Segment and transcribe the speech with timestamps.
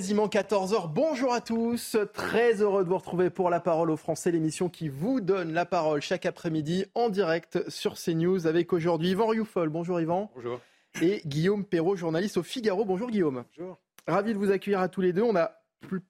[0.00, 4.30] Quasiment 14h, bonjour à tous, très heureux de vous retrouver pour La Parole aux Français,
[4.30, 9.26] l'émission qui vous donne la parole chaque après-midi en direct sur CNews avec aujourd'hui Yvan
[9.26, 9.70] Rioufol.
[9.70, 10.30] Bonjour Yvan.
[10.36, 10.60] Bonjour.
[11.02, 12.84] Et Guillaume Perrault, journaliste au Figaro.
[12.84, 13.42] Bonjour Guillaume.
[13.56, 13.76] Bonjour.
[14.06, 15.22] Ravi de vous accueillir à tous les deux.
[15.22, 15.50] On a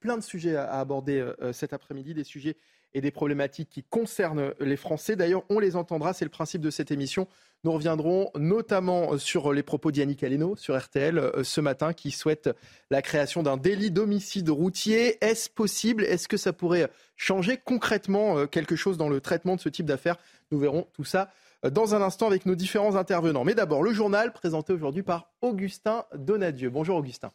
[0.00, 2.58] plein de sujets à aborder euh, cet après-midi, des sujets
[2.94, 5.16] et des problématiques qui concernent les Français.
[5.16, 7.28] D'ailleurs, on les entendra, c'est le principe de cette émission.
[7.64, 12.50] Nous reviendrons notamment sur les propos d'Yannick Aleno sur RTL euh, ce matin qui souhaite
[12.90, 15.22] la création d'un délit d'homicide routier.
[15.24, 16.04] Est-ce possible?
[16.04, 19.86] Est-ce que ça pourrait changer concrètement euh, quelque chose dans le traitement de ce type
[19.86, 20.16] d'affaires?
[20.52, 21.30] Nous verrons tout ça
[21.68, 23.44] dans un instant avec nos différents intervenants.
[23.44, 26.70] Mais d'abord, le journal présenté aujourd'hui par Augustin Donadieu.
[26.70, 27.32] Bonjour Augustin.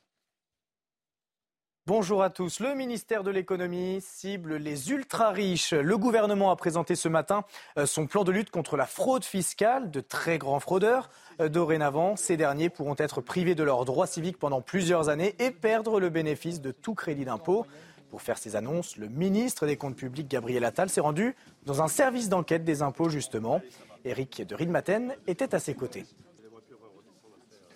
[1.86, 2.62] Bonjour à tous.
[2.62, 5.74] Le ministère de l'économie cible les ultra riches.
[5.74, 7.44] Le gouvernement a présenté ce matin
[7.78, 11.10] euh, son plan de lutte contre la fraude fiscale de très grands fraudeurs.
[11.42, 15.52] Euh, dorénavant, ces derniers pourront être privés de leurs droits civiques pendant plusieurs années et
[15.52, 17.66] perdre le bénéfice de tout crédit d'impôt.
[18.10, 21.90] Pour faire ces annonces, le ministre des Comptes publics, Gabriel Attal, s'est rendu dans un
[21.90, 23.62] service d'enquête des impôts, justement.
[24.06, 26.06] Éric de Ridmaten était à ses côtés.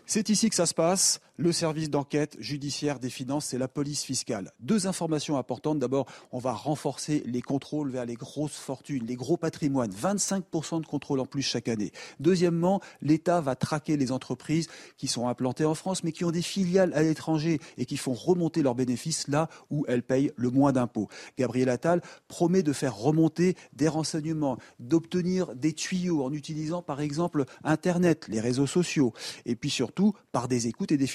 [0.05, 1.19] C'est ici que ça se passe.
[1.40, 4.52] Le service d'enquête judiciaire des finances, c'est la police fiscale.
[4.60, 5.78] Deux informations importantes.
[5.78, 9.92] D'abord, on va renforcer les contrôles vers les grosses fortunes, les gros patrimoines.
[9.92, 11.92] 25% de contrôle en plus chaque année.
[12.20, 16.42] Deuxièmement, l'État va traquer les entreprises qui sont implantées en France, mais qui ont des
[16.42, 20.72] filiales à l'étranger et qui font remonter leurs bénéfices là où elles payent le moins
[20.72, 21.08] d'impôts.
[21.38, 27.46] Gabriel Attal promet de faire remonter des renseignements, d'obtenir des tuyaux en utilisant par exemple
[27.64, 29.14] Internet, les réseaux sociaux,
[29.46, 31.06] et puis surtout par des écoutes et des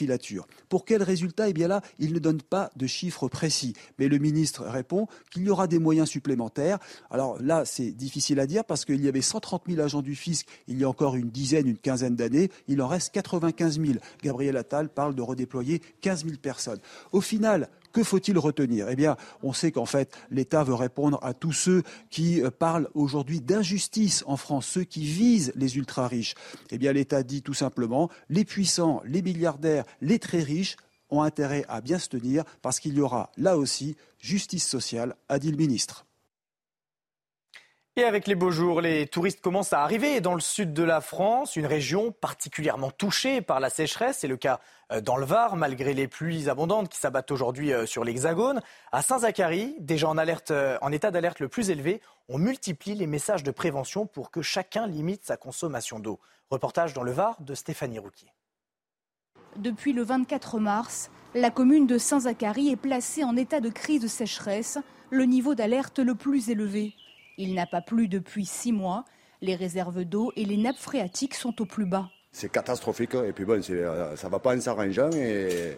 [0.69, 3.75] pour quel résultat Eh bien là, il ne donne pas de chiffres précis.
[3.99, 6.79] Mais le ministre répond qu'il y aura des moyens supplémentaires.
[7.11, 10.47] Alors là, c'est difficile à dire parce qu'il y avait 130 000 agents du fisc
[10.69, 12.51] il y a encore une dizaine, une quinzaine d'années.
[12.69, 13.99] Il en reste 95 000.
[14.23, 16.81] Gabriel Attal parle de redéployer 15 000 personnes.
[17.13, 18.89] Au final, que faut-il retenir?
[18.89, 22.89] Eh bien, on sait qu'en fait, l'État veut répondre à tous ceux qui euh, parlent
[22.95, 26.35] aujourd'hui d'injustice en France, ceux qui visent les ultra riches.
[26.71, 30.77] Eh bien, l'État dit tout simplement, les puissants, les milliardaires, les très riches
[31.11, 35.39] ont intérêt à bien se tenir parce qu'il y aura là aussi justice sociale, a
[35.39, 36.07] dit le ministre.
[37.95, 41.03] Et avec les beaux jours, les touristes commencent à arriver dans le sud de la
[41.03, 44.21] France, une région particulièrement touchée par la sécheresse.
[44.21, 44.61] C'est le cas
[44.93, 48.63] euh, dans le Var, malgré les pluies abondantes qui s'abattent aujourd'hui euh, sur l'Hexagone.
[48.93, 50.11] À Saint-Zacharie, déjà
[50.51, 52.01] euh, en état d'alerte le plus élevé,
[52.31, 56.19] on multiplie les messages de prévention pour que chacun limite sa consommation d'eau.
[56.51, 58.33] Reportage dans le Var de Stéphanie Rouquier.
[59.57, 64.09] Depuis le 24 mars, la commune de Saint-Zacharie est placée en état de crise de
[64.09, 64.79] sécheresse,
[65.11, 66.95] le niveau d'alerte le plus élevé.
[67.39, 69.05] Il n'a pas plu depuis six mois.
[69.41, 72.09] Les réserves d'eau et les nappes phréatiques sont au plus bas.
[72.31, 75.77] C'est catastrophique et puis bon, euh, ça ne va pas en s'arrangeant et,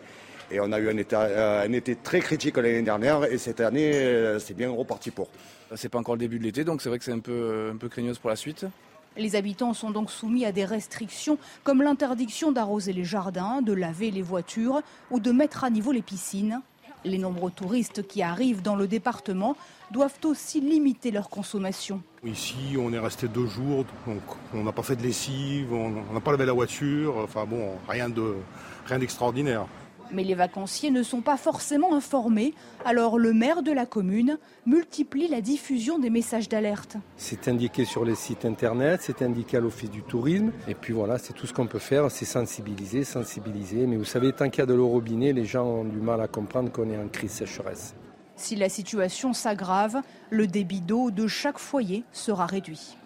[0.53, 3.92] et, on a eu un, euh, un été très critique l'année dernière et cette année
[3.92, 5.28] euh, c'est bien reparti pour.
[5.75, 7.76] C'est pas encore le début de l'été donc c'est vrai que c'est un peu, un
[7.76, 8.66] peu craigneuse pour la suite.
[9.16, 14.10] Les habitants sont donc soumis à des restrictions comme l'interdiction d'arroser les jardins, de laver
[14.10, 16.60] les voitures ou de mettre à niveau les piscines.
[17.04, 19.56] Les nombreux touristes qui arrivent dans le département
[19.91, 22.03] doivent aussi limiter leur consommation.
[22.25, 24.22] Ici, on est resté deux jours, donc
[24.55, 28.09] on n'a pas fait de lessive, on n'a pas lavé la voiture, enfin bon, rien
[28.09, 29.61] d'extraordinaire.
[29.61, 33.87] De, rien mais les vacanciers ne sont pas forcément informés, alors le maire de la
[33.87, 36.97] commune multiplie la diffusion des messages d'alerte.
[37.16, 41.19] C'est indiqué sur les sites internet, c'est indiqué à l'office du tourisme, et puis voilà,
[41.19, 43.87] c'est tout ce qu'on peut faire, c'est sensibiliser, sensibiliser.
[43.87, 46.21] Mais vous savez, tant qu'il y a de l'eau robinet, les gens ont du mal
[46.21, 47.95] à comprendre qu'on est en crise sécheresse.
[48.36, 52.97] Si la situation s'aggrave, le débit d'eau de chaque foyer sera réduit.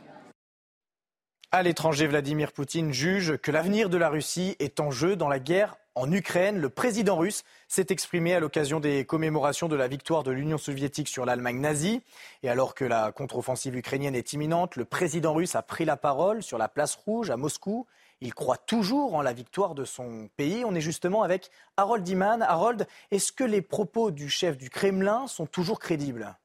[1.50, 5.38] À l'étranger, Vladimir Poutine juge que l'avenir de la Russie est en jeu dans la
[5.38, 6.58] guerre en Ukraine.
[6.58, 11.08] Le président russe s'est exprimé à l'occasion des commémorations de la victoire de l'Union soviétique
[11.08, 12.02] sur l'Allemagne nazie.
[12.42, 16.42] Et alors que la contre-offensive ukrainienne est imminente, le président russe a pris la parole
[16.42, 17.86] sur la place rouge à Moscou.
[18.20, 20.64] Il croit toujours en la victoire de son pays.
[20.64, 22.42] On est justement avec Harold Iman.
[22.42, 26.36] Harold, est-ce que les propos du chef du Kremlin sont toujours crédibles?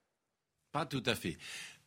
[0.72, 1.38] Pas tout à fait.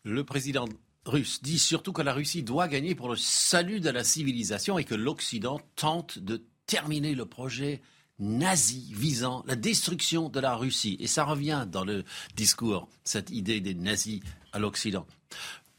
[0.02, 0.66] Le président
[1.04, 4.84] russe dit surtout que la Russie doit gagner pour le salut de la civilisation et
[4.84, 7.80] que l'Occident tente de terminer le projet
[8.18, 10.96] nazi visant la destruction de la Russie.
[11.00, 12.04] Et ça revient dans le
[12.34, 14.20] discours, cette idée des nazis
[14.52, 15.06] à l'Occident.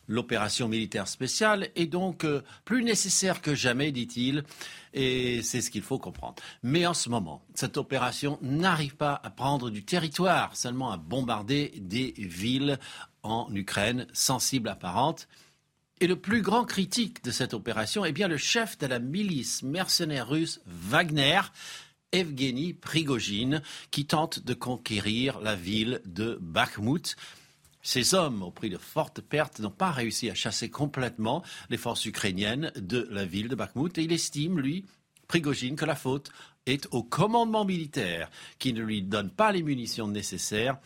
[0.08, 4.44] L'opération militaire spéciale est donc euh, plus nécessaire que jamais, dit-il,
[4.94, 6.42] et c'est ce qu'il faut comprendre.
[6.64, 11.74] Mais en ce moment, cette opération n'arrive pas à prendre du territoire, seulement à bombarder
[11.78, 12.80] des villes
[13.24, 15.28] en Ukraine sensibles apparentes.
[16.00, 19.64] Et le plus grand critique de cette opération est bien le chef de la milice
[19.64, 21.42] mercenaire russe Wagner,
[22.12, 23.62] Evgeny Prigogine,
[23.92, 27.18] qui tente de conquérir la ville de Bakhmut.
[27.88, 32.04] Ces hommes, au prix de fortes pertes, n'ont pas réussi à chasser complètement les forces
[32.04, 34.84] ukrainiennes de la ville de Bakhmut et il estime, lui,
[35.30, 36.30] Prigogine, que la faute
[36.66, 38.30] est au commandement militaire
[38.60, 40.78] qui ne lui donne pas les munitions nécessaires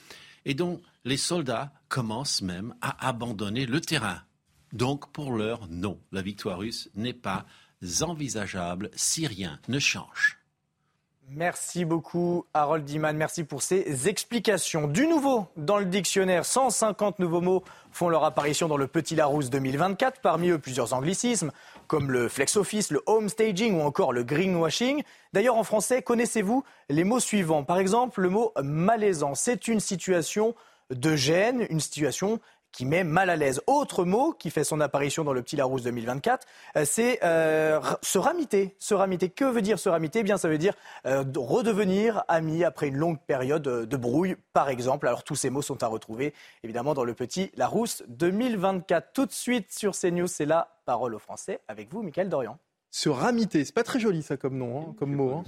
[0.45, 4.21] et dont les soldats commencent même à abandonner le terrain.
[4.71, 7.47] Donc, pour l'heure, non, la victoire russe n'est pas
[8.01, 10.40] envisageable si rien ne change.
[11.33, 13.15] Merci beaucoup, Harold Diman.
[13.15, 14.87] Merci pour ces explications.
[14.87, 17.63] Du nouveau dans le dictionnaire, 150 nouveaux mots
[17.93, 20.19] font leur apparition dans le Petit Larousse 2024.
[20.19, 21.51] Parmi eux, plusieurs anglicismes,
[21.87, 25.03] comme le flex office, le home staging ou encore le greenwashing.
[25.31, 27.63] D'ailleurs, en français, connaissez-vous les mots suivants?
[27.63, 29.33] Par exemple, le mot malaisant.
[29.33, 30.53] C'est une situation
[30.89, 33.61] de gêne, une situation qui met mal à l'aise.
[33.67, 36.47] Autre mot qui fait son apparition dans le Petit Larousse 2024,
[36.77, 38.75] euh, c'est euh, se ramiter.
[38.79, 39.29] Se ramiter.
[39.29, 40.19] Que veut dire se ramiter?
[40.19, 40.73] Eh Bien, ça veut dire
[41.05, 45.07] euh, redevenir ami après une longue période de brouille, par exemple.
[45.07, 46.33] Alors, tous ces mots sont à retrouver,
[46.63, 49.13] évidemment, dans le Petit Larousse 2024.
[49.13, 52.57] Tout de suite sur CNews, c'est la parole au français avec vous, Michael Dorian.
[52.93, 55.31] Se ramiter, c'est pas très joli ça comme nom, hein, comme mot.
[55.31, 55.43] Hein.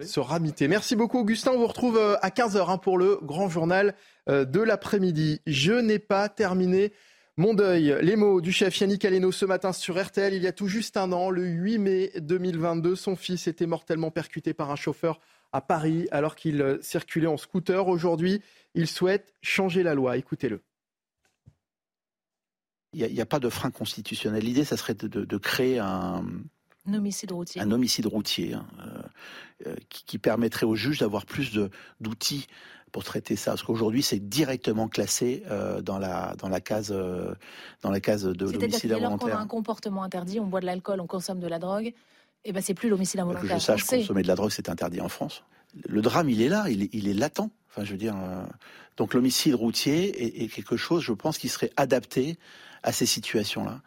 [0.00, 0.68] Se ramiter.
[0.68, 3.96] Merci beaucoup Augustin, on vous retrouve euh, à 15h hein, pour le grand journal
[4.28, 5.40] euh, de l'après-midi.
[5.44, 6.92] Je n'ai pas terminé
[7.36, 7.96] mon deuil.
[8.00, 10.96] Les mots du chef Yannick Aleno ce matin sur RTL, il y a tout juste
[10.96, 15.18] un an, le 8 mai 2022, son fils était mortellement percuté par un chauffeur
[15.50, 17.88] à Paris alors qu'il euh, circulait en scooter.
[17.88, 18.40] Aujourd'hui,
[18.76, 20.16] il souhaite changer la loi.
[20.16, 20.62] Écoutez-le.
[22.92, 24.44] Il n'y a, pas de frein constitutionnel.
[24.44, 26.24] L'idée, ça serait de créer un,
[26.86, 27.60] un homicide routier.
[27.60, 31.52] Un homicide routier hein, euh, euh, qui, permettrait aux juges d'avoir plus
[32.00, 32.46] d'outils
[32.92, 33.52] pour traiter ça.
[33.52, 36.94] Parce qu'aujourd'hui, c'est directement classé euh, dans, la, dans, la case,
[37.82, 39.30] dans la case de l'homicide involontaire.
[39.30, 41.94] qu'on a un comportement interdit, on boit de l'alcool, on consomme de la drogue, et
[42.50, 43.48] eh ben c'est plus l'homicide involontaire.
[43.48, 45.42] Que je sache, consommer de la drogue, c'est interdit en France.
[45.88, 47.50] Le drame, il est là, il est, il est latent.
[47.70, 48.14] Enfin, je veux dire,
[48.96, 52.38] donc l'homicide routier est, est quelque chose, je pense, qui serait adapté
[52.84, 53.80] à ces situations-là.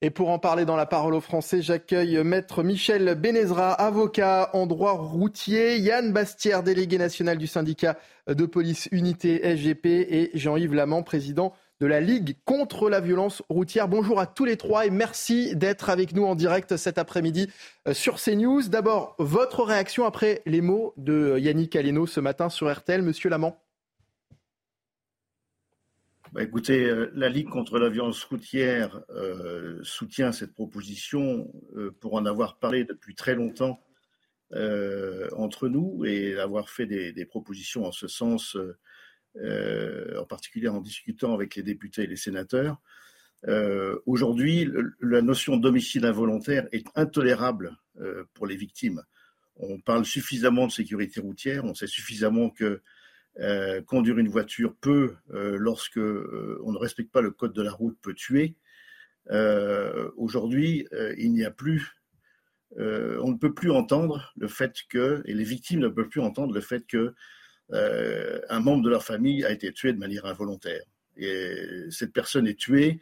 [0.00, 4.68] Et pour en parler dans la parole aux Français, j'accueille Maître Michel Benezra, avocat en
[4.68, 7.98] droit routier, Yann Bastière, délégué national du syndicat
[8.28, 13.88] de police Unité SGP et Jean-Yves Lamant, président de la Ligue contre la violence routière.
[13.88, 17.50] Bonjour à tous les trois et merci d'être avec nous en direct cet après-midi
[17.88, 18.68] euh, sur CNews.
[18.68, 23.02] D'abord, votre réaction après les mots de Yannick Aleno ce matin sur RTL.
[23.02, 23.58] Monsieur Lamant?
[26.32, 32.14] Bah, écoutez, euh, la Ligue contre la violence routière euh, soutient cette proposition euh, pour
[32.14, 33.82] en avoir parlé depuis très longtemps
[35.36, 38.56] entre nous et avoir fait des, propositions en ce sens,
[39.36, 42.80] en particulier en discutant avec les députés et les sénateurs.
[44.06, 44.66] Aujourd'hui,
[45.02, 47.76] la notion d'homicide involontaire est intolérable
[48.32, 49.02] pour les victimes.
[49.56, 52.80] On parle suffisamment de sécurité routière, on sait suffisamment que
[53.40, 57.62] euh, conduire une voiture peut, euh, lorsque euh, on ne respecte pas le code de
[57.62, 58.56] la route, peut tuer.
[60.16, 60.86] Aujourd'hui,
[61.18, 62.00] il n'y a plus,
[62.78, 66.54] on ne peut plus entendre le fait que, et les victimes ne peuvent plus entendre
[66.54, 67.14] le fait que
[67.70, 70.80] un membre de leur famille a été tué de manière involontaire.
[71.18, 71.54] Et
[71.90, 73.00] cette personne est tuée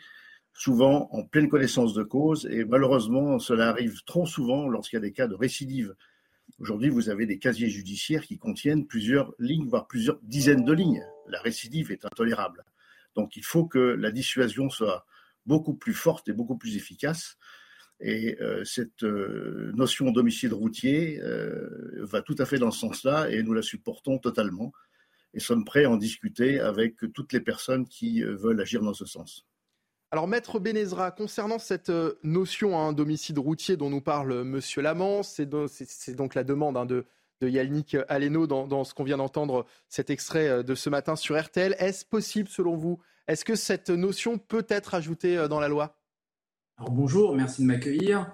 [0.52, 5.06] souvent en pleine connaissance de cause, et malheureusement, cela arrive trop souvent lorsqu'il y a
[5.06, 5.94] des cas de récidive
[6.58, 11.04] Aujourd'hui, vous avez des casiers judiciaires qui contiennent plusieurs lignes, voire plusieurs dizaines de lignes.
[11.28, 12.64] La récidive est intolérable.
[13.14, 15.06] Donc il faut que la dissuasion soit
[15.44, 17.36] beaucoup plus forte et beaucoup plus efficace.
[18.00, 23.30] Et euh, cette euh, notion d'homicide routier euh, va tout à fait dans ce sens-là
[23.30, 24.72] et nous la supportons totalement
[25.32, 29.04] et sommes prêts à en discuter avec toutes les personnes qui veulent agir dans ce
[29.04, 29.46] sens.
[30.12, 34.60] Alors, Maître Benezra, concernant cette euh, notion hein, d'homicide routier dont nous parle euh, M.
[34.76, 35.46] Lamont, c'est
[36.14, 37.04] donc la demande hein, de,
[37.42, 41.74] Yannick Aleno dans, ce qu'on vient d'entendre, cet extrait euh, de ce matin sur RTL.
[41.80, 45.98] Est-ce possible, selon vous Est-ce que cette notion peut être ajoutée dans la loi?
[46.78, 48.32] Alors, bonjour, merci de m'accueillir.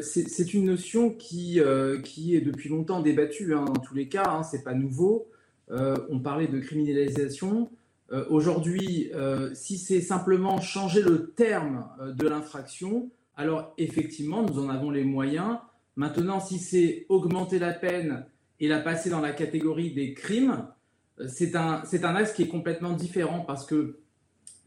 [0.00, 4.62] c'est une notion qui, est depuis longtemps débattue, hein, dans tous les cas, ce n'est
[4.62, 5.28] pas nouveau.
[5.70, 7.68] on parlait de criminalisation.
[8.12, 14.58] Euh, aujourd'hui, euh, si c'est simplement changer le terme euh, de l'infraction, alors effectivement, nous
[14.58, 15.58] en avons les moyens
[15.96, 18.24] Maintenant, si c'est augmenter la peine
[18.60, 20.66] et la passer dans la catégorie des crimes,
[21.28, 23.98] c'est un, un axe qui est complètement différent parce que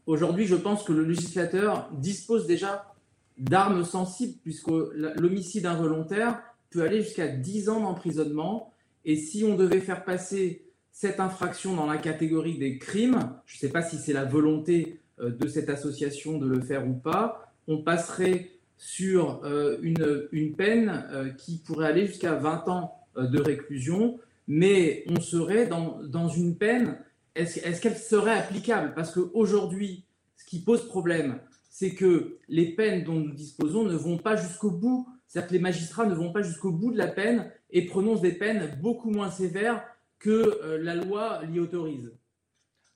[0.06, 2.94] aujourd'hui, je pense que le législateur dispose déjà
[3.38, 8.72] d'armes sensibles puisque l'homicide involontaire peut aller jusqu'à 10 ans d'emprisonnement.
[9.04, 10.65] Et si on devait faire passer
[10.96, 14.98] cette infraction dans la catégorie des crimes, je ne sais pas si c'est la volonté
[15.20, 18.48] euh, de cette association de le faire ou pas, on passerait
[18.78, 25.04] sur euh, une, une, peine euh, qui pourrait aller jusqu'à 20 ans de réclusion, mais
[25.08, 26.96] on serait dans, dans une peine,
[27.34, 28.94] est-ce qu'elle serait applicable?
[28.94, 30.06] Parce qu'aujourd'hui,
[30.38, 34.70] ce qui pose problème, c'est que les peines dont nous disposons ne vont pas jusqu'au
[34.70, 38.22] bout, c'est-à-dire que les magistrats ne vont pas jusqu'au bout de la peine et prononcent
[38.22, 39.84] des peines beaucoup moins sévères
[40.26, 42.12] que la loi l'y autorise.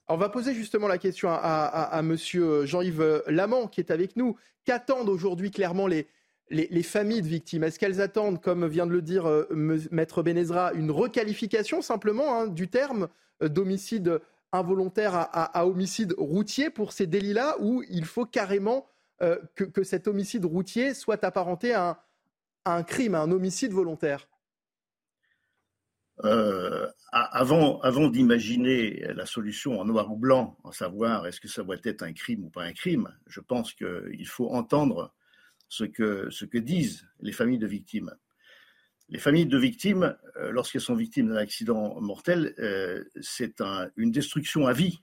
[0.09, 4.35] On va poser justement la question à, Monsieur Jean-Yves Lamont qui est avec nous.
[4.65, 6.07] Qu'attendent aujourd'hui clairement les,
[6.49, 7.63] les, familles de victimes?
[7.63, 9.47] Est-ce qu'elles attendent, comme vient de le dire euh,
[9.89, 13.07] Maître Benezra, une requalification simplement hein, du terme
[13.41, 14.19] euh, d'homicide
[14.51, 18.85] involontaire à, homicide routier pour ces délits-là ou il faut carrément
[19.21, 22.03] euh, que, cet homicide routier soit apparenté à
[22.65, 24.27] un crime, à un homicide volontaire?
[26.23, 31.77] Euh, avant, d'imaginer la solution en noir ou blanc, en savoir est-ce que ça doit
[31.83, 35.13] être un crime ou pas un crime, je pense qu'il faut entendre
[35.67, 38.13] ce que, ce que disent les familles de victimes.
[39.09, 43.61] Les familles de victimes, euh, lorsqu'elles sont victimes d'un accident mortel, euh, c'est
[43.97, 45.01] une destruction à vie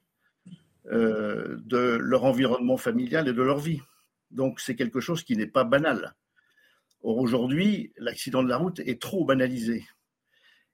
[0.91, 3.83] de leur environnement familial et de leur vie.
[4.31, 6.15] Donc c'est quelque chose qui n'est pas banal.
[7.03, 9.85] Or aujourd'hui, l'accident de la route est trop banalisé.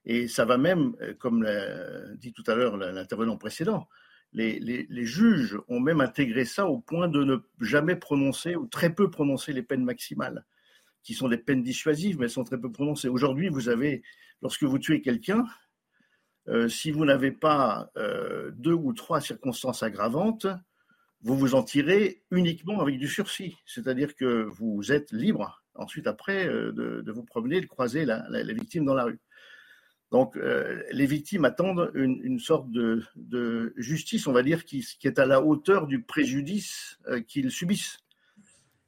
[0.06, 3.88] Et ça va même, euh, comme l'a dit tout à l'heure l'intervenant précédent,
[4.32, 9.08] les, juges ont même intégré ça au point de ne jamais prononcer ou très peu
[9.08, 10.44] prononcer les peines maximales,
[11.04, 13.08] qui sont des peines dissuasives, mais elles sont très peu prononcées.
[13.08, 14.02] Aujourd'hui, vous avez,
[14.42, 15.44] lorsque vous tuez quelqu'un,
[16.48, 20.48] euh, si vous n'avez pas euh, deux ou trois circonstances aggravantes,
[21.22, 23.56] vous vous en tirez uniquement avec du sursis.
[23.64, 28.94] C'est-à-dire que vous êtes libre ensuite après de, vous promener, de croiser la victime dans
[28.94, 29.20] la rue.
[30.14, 35.26] Donc, euh, les victimes attendent une, sorte de, justice, on va dire, qui, est à
[35.26, 37.98] la hauteur du préjudice euh, qu'ils subissent.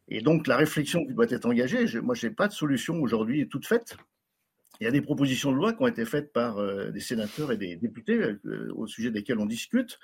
[0.06, 3.48] Et donc, la réflexion qui doit être engagée, moi, je n'ai pas de solution aujourd'hui
[3.48, 3.96] toute faite.
[4.80, 7.50] Il y a des propositions de loi qui ont été faites par euh, des sénateurs
[7.50, 8.36] et des députés
[8.76, 9.98] au sujet desquels on discute.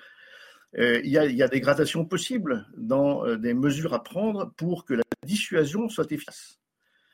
[0.77, 4.83] Il y, a, il, y a, des gradations possibles dans des mesures à prendre pour
[4.83, 6.59] que la dissuasion soit efficace.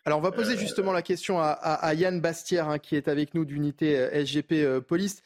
[0.05, 3.33] Alors on va poser euh, justement la question à, Yann Bastière, hein, qui est avec
[3.33, 5.21] nous d'unité euh, SGP euh, Police.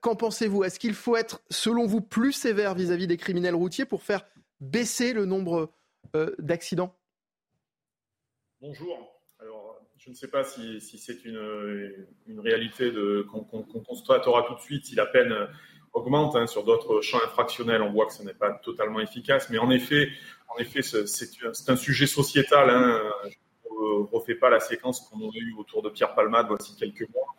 [0.00, 0.64] Qu'en pensez-vous?
[0.64, 4.26] Est-ce qu'il faut être, selon vous, plus sévère vis-à-vis des criminels routiers pour faire
[4.58, 5.70] baisser le nombre
[6.40, 6.92] d'accidents?
[8.60, 9.22] Bonjour.
[9.38, 11.38] Alors, je ne sais pas si, c'est une,
[12.40, 12.92] réalité
[13.30, 15.32] qu'on constatera tout de suite si la peine
[15.92, 16.34] augmente.
[16.34, 19.50] Hein, sur d'autres champs infractionnels, on voit que ce n'est pas totalement efficace.
[19.50, 20.08] Mais en effet,
[20.48, 22.70] en effet c'est un sujet sociétal.
[22.70, 23.00] Hein,
[23.80, 27.34] ne refait pas la séquence qu'on a eue autour de Pierre Palmade voici quelques mois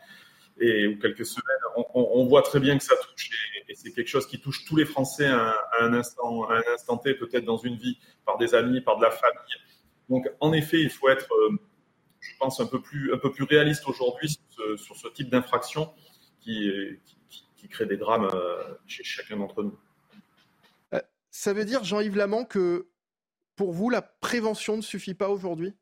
[0.60, 1.86] et, ou quelques semaines.
[1.93, 3.29] On, voit très bien que ça touche
[3.67, 7.13] et, c'est quelque chose qui touche tous les Français à un, instant, un instant T,
[7.13, 9.55] peut-être dans une vie, par des amis, par de la famille.
[10.10, 11.57] Donc, en effet, il faut être, euh,
[12.19, 14.38] je pense, un peu plus, un peu plus réaliste aujourd'hui
[14.75, 15.93] sur, ce, type d'infraction
[16.41, 16.69] qui,
[17.69, 19.79] crée des drames euh, chez chacun d'entre nous.
[20.93, 22.89] Euh, ça veut dire, Jean-Yves Lamont, que
[23.55, 25.74] pour vous, la prévention ne suffit pas aujourd'hui?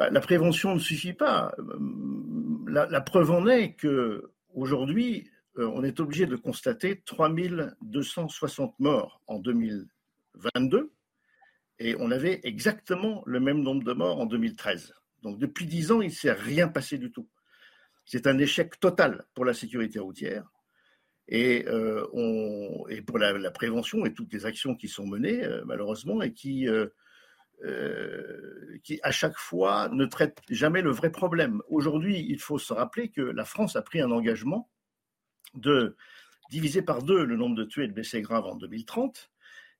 [0.00, 1.54] Bah, la prévention ne suffit pas.
[2.66, 9.38] La, preuve en est que aujourd'hui, euh, on est obligé de constater 3260 morts en
[9.38, 10.90] 2022
[11.80, 14.94] et on avait exactement le même nombre de morts en 2013.
[15.22, 17.28] Donc depuis 10 ans, il ne s'est rien passé du tout.
[18.06, 20.50] C'est un échec total pour la sécurité routière.
[21.28, 22.06] Et, euh,
[23.06, 26.86] pour la, prévention et toutes les actions qui sont menées, euh, malheureusement, et qui euh,
[28.82, 31.60] qui à chaque fois ne traite jamais le vrai problème.
[31.68, 34.70] Aujourd'hui, il faut se rappeler que la France a pris un engagement
[35.54, 35.96] de
[36.50, 39.30] diviser par deux le nombre de tués et de blessés graves en 2030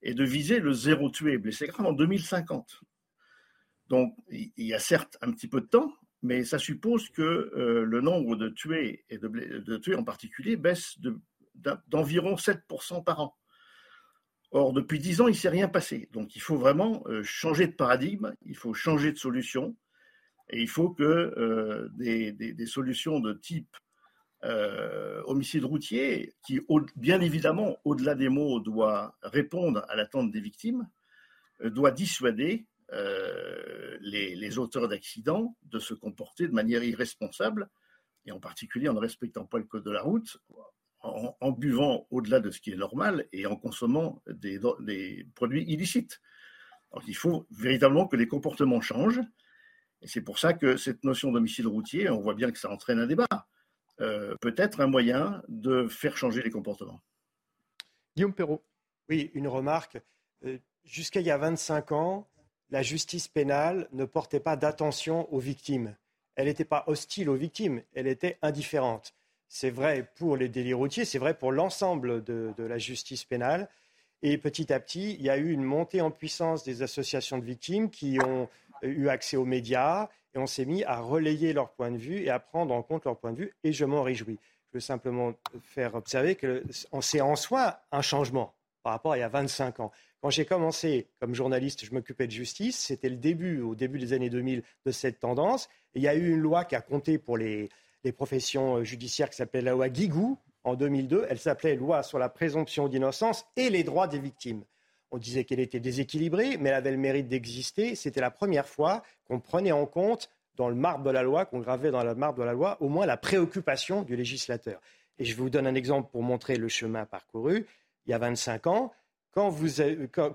[0.02, 2.80] et de viser le zéro tué et blessé grave en 2050.
[3.88, 7.84] Donc, il y a certes un petit peu de temps, mais ça suppose que euh,
[7.84, 10.98] le nombre de tués et de tués en particulier baisse
[11.88, 13.36] d'environ 7% par an.
[14.52, 16.08] Or, depuis dix ans, il ne s'est rien passé.
[16.12, 19.76] Donc, il faut vraiment euh, changer de paradigme, il faut changer de solution,
[20.48, 23.76] et il faut que euh, des, solutions de type
[24.42, 26.60] euh, homicide routier, qui,
[26.96, 30.88] bien évidemment, au-delà des mots, doit répondre à l'attente des victimes,
[31.62, 32.66] doit dissuader
[34.00, 37.68] les, auteurs d'accidents de se comporter de manière irresponsable,
[38.26, 40.38] et en particulier en ne respectant pas le code de la route,
[41.02, 46.20] en, buvant au-delà de ce qui est normal et en consommant des, des produits illicites.
[46.92, 49.20] Donc il faut véritablement que les comportements changent.
[50.02, 52.98] Et c'est pour ça que cette notion d'homicide routier, on voit bien que ça entraîne
[52.98, 53.26] un débat,
[54.00, 57.00] euh, peut être un moyen de faire changer les comportements.
[58.16, 58.64] Guillaume Perrault.
[59.08, 59.98] Oui, une remarque.
[60.44, 62.28] Euh, jusqu'à il y a 25 ans,
[62.70, 65.96] la justice pénale ne portait pas d'attention aux victimes.
[66.36, 69.14] Elle n'était pas hostile aux victimes, elle était indifférente.
[69.52, 73.68] C'est vrai pour les délits routiers, c'est vrai pour l'ensemble de, la justice pénale.
[74.22, 77.44] Et petit à petit, il y a eu une montée en puissance des associations de
[77.44, 78.48] victimes qui ont
[78.82, 82.30] eu accès aux médias et on s'est mis à relayer leur point de vue et
[82.30, 84.38] à prendre en compte leur point de vue et je m'en réjouis.
[84.68, 85.32] Je veux simplement
[85.64, 86.62] faire observer que
[87.00, 88.54] c'est en soi un changement
[88.84, 89.90] par rapport à il y a 25 ans.
[90.22, 92.78] Quand j'ai commencé comme journaliste, je m'occupais de justice.
[92.78, 95.68] C'était le début, au début des années 2000, de cette tendance.
[95.94, 97.68] il y a eu une loi qui a compté pour les,
[98.04, 101.26] les professions euh, judiciaires qui s'appelait la loi Guigou en 2002.
[101.28, 104.64] Elle s'appelait loi sur la présomption d'innocence et les droits des victimes.
[105.10, 107.94] On disait qu'elle était déséquilibrée, mais elle avait le mérite d'exister.
[107.94, 111.60] C'était la première fois qu'on prenait en compte dans le marbre de la loi, qu'on
[111.60, 114.80] gravait dans le marbre de la loi, au moins la préoccupation du législateur.
[115.18, 117.66] Et je vous donne un exemple pour montrer le chemin parcouru.
[118.06, 118.92] Il y a 25 ans,
[119.32, 119.68] quand vous,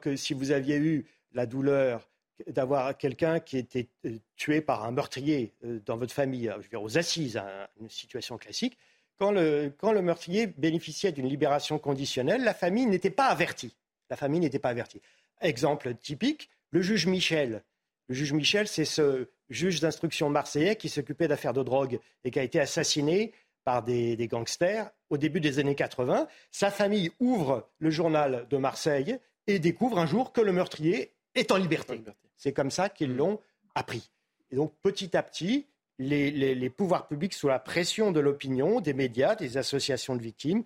[0.02, 2.10] que, si vous aviez eu la douleur
[2.48, 6.64] d'avoir quelqu'un qui était euh, tué par un meurtrier euh, dans votre famille, euh, je
[6.64, 8.78] veux dire aux assises, hein, une situation classique,
[9.18, 13.76] quand le, quand le meurtrier bénéficiait d'une libération conditionnelle, la famille n'était pas avertie.
[14.10, 15.02] La famille n'était pas avertie.
[15.42, 17.64] Exemple typique, le juge Michel.
[18.10, 22.40] Le juge Michel, c'est ce juge d'instruction marseillais qui s'occupait d'affaires de drogue et qui
[22.40, 23.32] a été assassiné
[23.64, 26.28] par des, des, gangsters au début des années 80.
[26.52, 31.52] Sa famille ouvre le journal de Marseille et découvre un jour que le meurtrier est
[31.52, 32.02] en liberté.
[32.38, 33.18] C'est comme ça qu'ils mm.
[33.18, 33.40] l'ont
[33.76, 34.12] appris.
[34.52, 35.68] Et donc, petit à petit,
[36.00, 40.64] les, pouvoirs publics, sous la pression de l'opinion, des médias, des associations de victimes,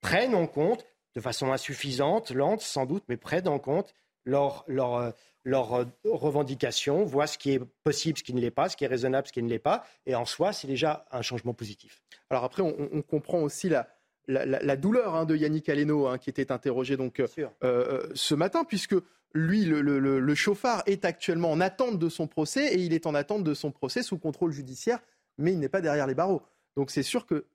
[0.00, 5.14] prennent en compte, de façon insuffisante, lente sans doute, mais prennent en compte leurs leur,
[5.44, 8.88] leur revendications, voient ce qui est possible, ce qui ne l'est pas, ce qui est
[8.88, 9.84] raisonnable, ce qui ne l'est pas.
[10.04, 12.02] Et en soi, c'est déjà un changement positif.
[12.30, 13.88] Alors après, on, comprend aussi la,
[14.26, 17.28] la, douleur hein, de Yannick Aleno, hein, qui était interrogé donc, euh,
[17.62, 18.96] euh, ce matin, puisque
[19.34, 23.44] lui, le, chauffard, est actuellement en attente de son procès et il est en attente
[23.44, 25.00] de son procès sous contrôle judiciaire,
[25.38, 26.42] mais il n'est pas derrière les barreaux.
[26.76, 27.46] Donc c'est sûr que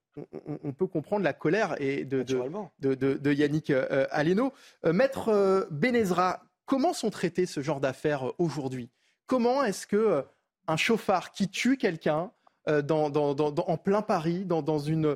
[0.63, 4.51] on, peut comprendre la colère et de, de, Yannick euh, Aleno.
[4.85, 8.89] Euh, Maître euh, Benezra, comment sont traités ce genre d'affaires aujourd'hui?
[9.25, 10.23] Comment est-ce que
[10.67, 12.31] un chauffard qui tue quelqu'un
[12.67, 15.15] en plein Paris, dans, une,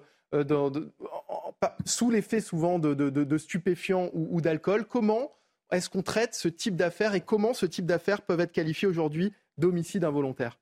[1.86, 5.32] sous l'effet souvent de, stupéfiants ou d'alcool, comment
[5.72, 9.34] est-ce qu'on traite ce type d'affaires et comment ce type d'affaires peuvent être qualifiées aujourd'hui
[9.58, 10.60] d'homicide involontaire?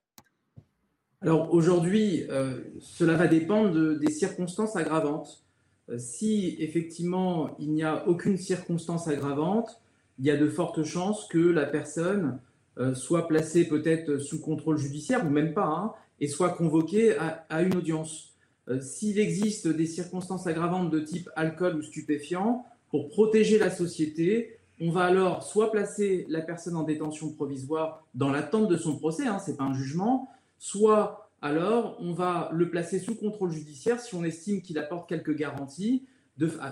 [1.22, 5.44] Alors aujourd'hui, euh, cela va dépendre des circonstances aggravantes.
[5.90, 9.82] Euh, si effectivement il n'y a aucune circonstance aggravante,
[10.20, 12.40] il y a de fortes chances que la personne
[12.78, 17.62] euh, soit placée peut-être sous contrôle judiciaire ou même pas, hein, et soit convoquée à
[17.62, 18.34] une audience.
[18.80, 24.92] S'il existe des circonstances aggravantes de type alcool ou stupéfiant, pour protéger la société, on
[24.92, 29.40] va alors soit placer la personne en détention provisoire dans l'attente de son procès, hein,
[29.40, 34.14] ce n'est pas un jugement, soit alors on va le placer sous contrôle judiciaire si
[34.14, 36.06] on estime qu'il apporte quelques garanties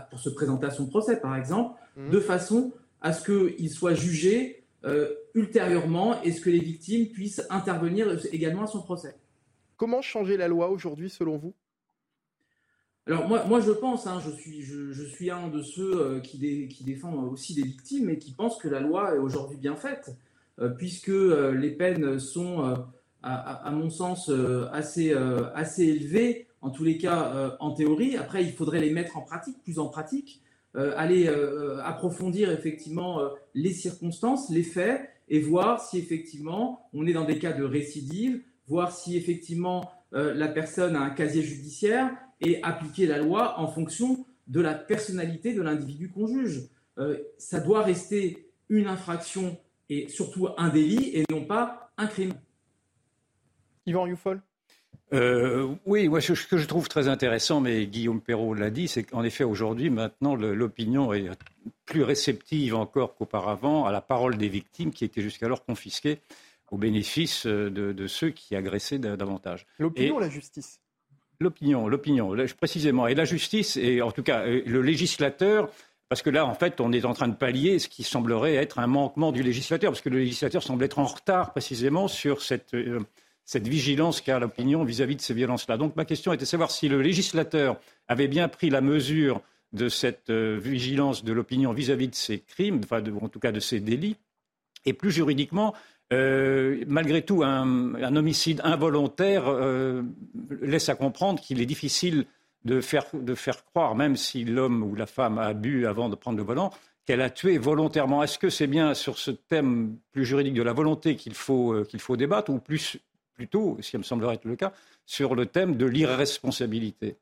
[0.09, 2.09] pour se présenter à son procès, par exemple, mmh.
[2.09, 7.45] de façon à ce qu'il soit jugé euh, ultérieurement et ce que les victimes puissent
[7.49, 9.15] intervenir également à son procès.
[9.77, 11.53] Comment changer la loi aujourd'hui selon vous?
[13.07, 16.67] Alors moi, moi je pense, hein, je, suis, je, suis un de ceux euh, qui,
[16.67, 20.15] qui défendent aussi des victimes et qui pensent que la loi est aujourd'hui bien faite,
[20.59, 22.75] euh, puisque euh, les peines sont,
[23.23, 24.31] à, mon sens,
[24.71, 25.13] assez,
[25.53, 28.17] assez élevées, en tous les cas en théorie.
[28.17, 30.41] Après, il faudrait les mettre en pratique, plus en pratique,
[30.73, 31.27] aller
[31.83, 33.19] approfondir effectivement
[33.53, 38.41] les circonstances, les faits, et voir si effectivement on est dans des cas de récidive,
[38.67, 44.25] voir si effectivement la personne a un casier judiciaire et appliquer la loi en fonction
[44.47, 46.67] de la personnalité de l'individu qu'on juge.
[46.97, 49.57] Euh, ça doit rester une infraction
[49.89, 52.33] et surtout un délit et non pas un crime.
[53.85, 54.41] Yvan Youfol
[55.13, 59.03] euh, oui, moi, ce que je trouve très intéressant, mais Guillaume Perrault l'a dit, c'est
[59.03, 61.29] qu'en effet, aujourd'hui, maintenant, l'opinion est
[61.85, 66.19] plus réceptive encore qu'auparavant à la parole des victimes qui étaient jusqu'alors confisquées
[66.71, 69.67] au bénéfice de, ceux qui agressaient davantage.
[69.79, 70.79] L'opinion ou la justice
[71.41, 73.07] L'opinion, l'opinion, précisément.
[73.07, 75.69] Et la justice, et en tout cas le législateur,
[76.11, 78.79] Parce que là, en fait, on est en train de pallier ce qui semblerait être
[78.79, 82.73] un manquement du législateur, parce que le législateur semble être en retard précisément sur cette,
[82.73, 82.99] euh,
[83.45, 85.77] cette vigilance qu'a l'opinion vis-à-vis de ces violences-là.
[85.77, 89.39] Donc ma question était de savoir si le législateur avait bien pris la mesure
[89.71, 93.61] de cette euh, vigilance de l'opinion vis-à-vis de ces crimes, enfin en tout cas de
[93.61, 94.17] ces délits,
[94.83, 95.73] et plus juridiquement,
[96.11, 99.45] euh, malgré tout, un, un homicide involontaire
[100.61, 102.25] laisse à comprendre qu'il est difficile
[102.65, 106.15] de faire, de faire croire, même si l'homme ou la femme a bu avant de
[106.15, 106.71] prendre le volant,
[107.05, 108.23] qu'elle a tué volontairement.
[108.23, 111.83] Est-ce que c'est bien sur ce thème plus juridique de la volonté qu'il faut, euh,
[111.83, 112.97] qu'il faut débattre, ou plus,
[113.33, 114.73] plutôt, ce qui me semblerait être le cas,
[115.05, 117.17] sur le thème de l'irresponsabilité?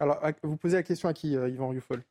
[0.00, 2.02] Alors, vous posez la question à qui, euh, Yvan Rufol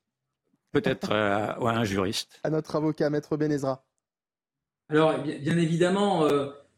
[0.72, 2.40] Peut-être euh, à un juriste.
[2.44, 3.84] À notre avocat, Maître Benezra.
[4.90, 6.28] Alors, bien, évidemment,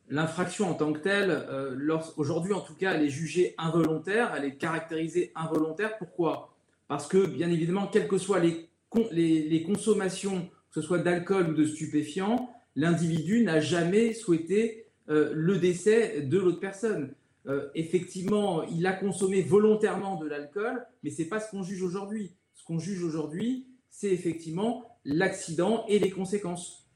[0.10, 4.46] l'infraction en tant que telle, euh, aujourd'hui en tout cas, elle est jugée involontaire, elle
[4.46, 5.98] est caractérisée involontaire.
[5.98, 6.54] Pourquoi?
[6.88, 11.66] Parce que, bien évidemment, quelles que soient les, consommations, que ce soit d'alcool ou de
[11.66, 17.14] stupéfiants, l'individu n'a jamais souhaité euh, le décès de l'autre personne.
[17.48, 21.82] Euh, effectivement, il a consommé volontairement de l'alcool, mais ce n'est pas ce qu'on juge
[21.82, 22.34] aujourd'hui.
[22.54, 26.87] Ce qu'on juge aujourd'hui, c'est effectivement l'accident et les conséquences.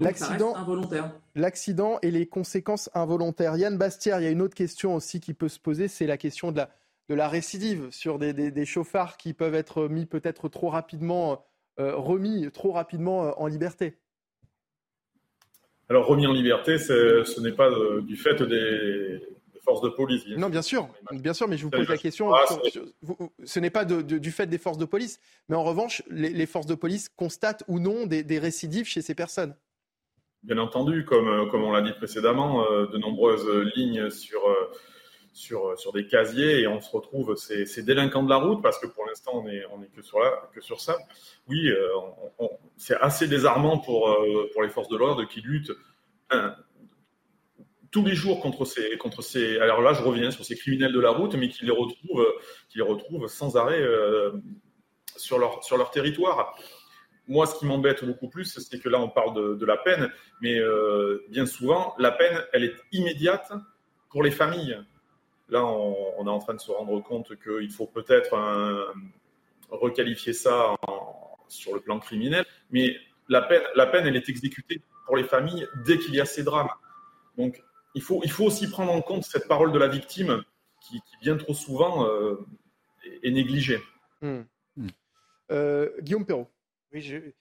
[0.00, 1.12] L'accident involontaire.
[1.34, 3.56] L'accident et les conséquences involontaires.
[3.56, 6.16] Yann Bastière, il y a une autre question aussi qui peut se poser, c'est la
[6.16, 6.70] question de la,
[7.08, 11.44] de la récidive sur des, des, chauffards qui peuvent être mis peut-être trop rapidement,
[11.80, 13.96] euh, remis trop rapidement euh, en liberté.
[15.88, 19.20] Alors remis en liberté, ce n'est pas euh, du fait des,
[19.64, 20.24] forces de police.
[20.36, 22.30] non, bien sûr, bien sûr, mais je vous pose la question.
[23.44, 26.74] ce n'est pas du fait des forces de police, mais en revanche, les, forces de
[26.74, 29.54] police constatent ou non des récidives chez ces personnes.
[30.44, 35.74] Bien entendu, comme, euh, comme on l'a dit précédemment, euh, de nombreuses lignes sur, euh,
[35.76, 39.04] sur, des casiers et on se retrouve ces, délinquants de la route parce que pour
[39.04, 40.18] l'instant on est, on est que, sur
[40.52, 40.96] que sur ça.
[41.48, 41.70] Oui,
[42.76, 44.16] c'est assez désarmant pour,
[44.62, 45.72] les forces de l'ordre qui luttent
[47.90, 49.58] tous les jours contre ces, contre ces.
[49.58, 51.72] Alors là, je reviens sur ces criminels de la route, mais qui les
[52.82, 53.82] retrouvent, sans arrêt
[55.16, 56.56] sur leur territoire
[57.28, 60.10] moi, ce qui m'embête beaucoup plus, c'est que là, on parle de, la peine,
[60.40, 63.52] mais euh, bien souvent, la peine, elle est immédiate
[64.08, 64.78] pour les familles.
[65.50, 68.36] Là, on, est en train de se rendre compte qu'il faut peut-être
[69.70, 70.74] requalifier ça
[71.48, 72.96] sur le plan criminel, mais
[73.28, 76.42] la peine, la peine, elle est exécutée pour les familles dès qu'il y a ces
[76.42, 76.68] drames.
[77.36, 77.62] Donc,
[77.94, 80.42] il faut, il faut aussi prendre en compte cette parole de la victime
[80.80, 82.36] qui, bien trop souvent euh,
[83.22, 83.80] est, négligée.
[84.20, 84.42] Hmm.
[85.50, 86.50] Euh, Guillaume Perrault.
[86.92, 87.34] Oui,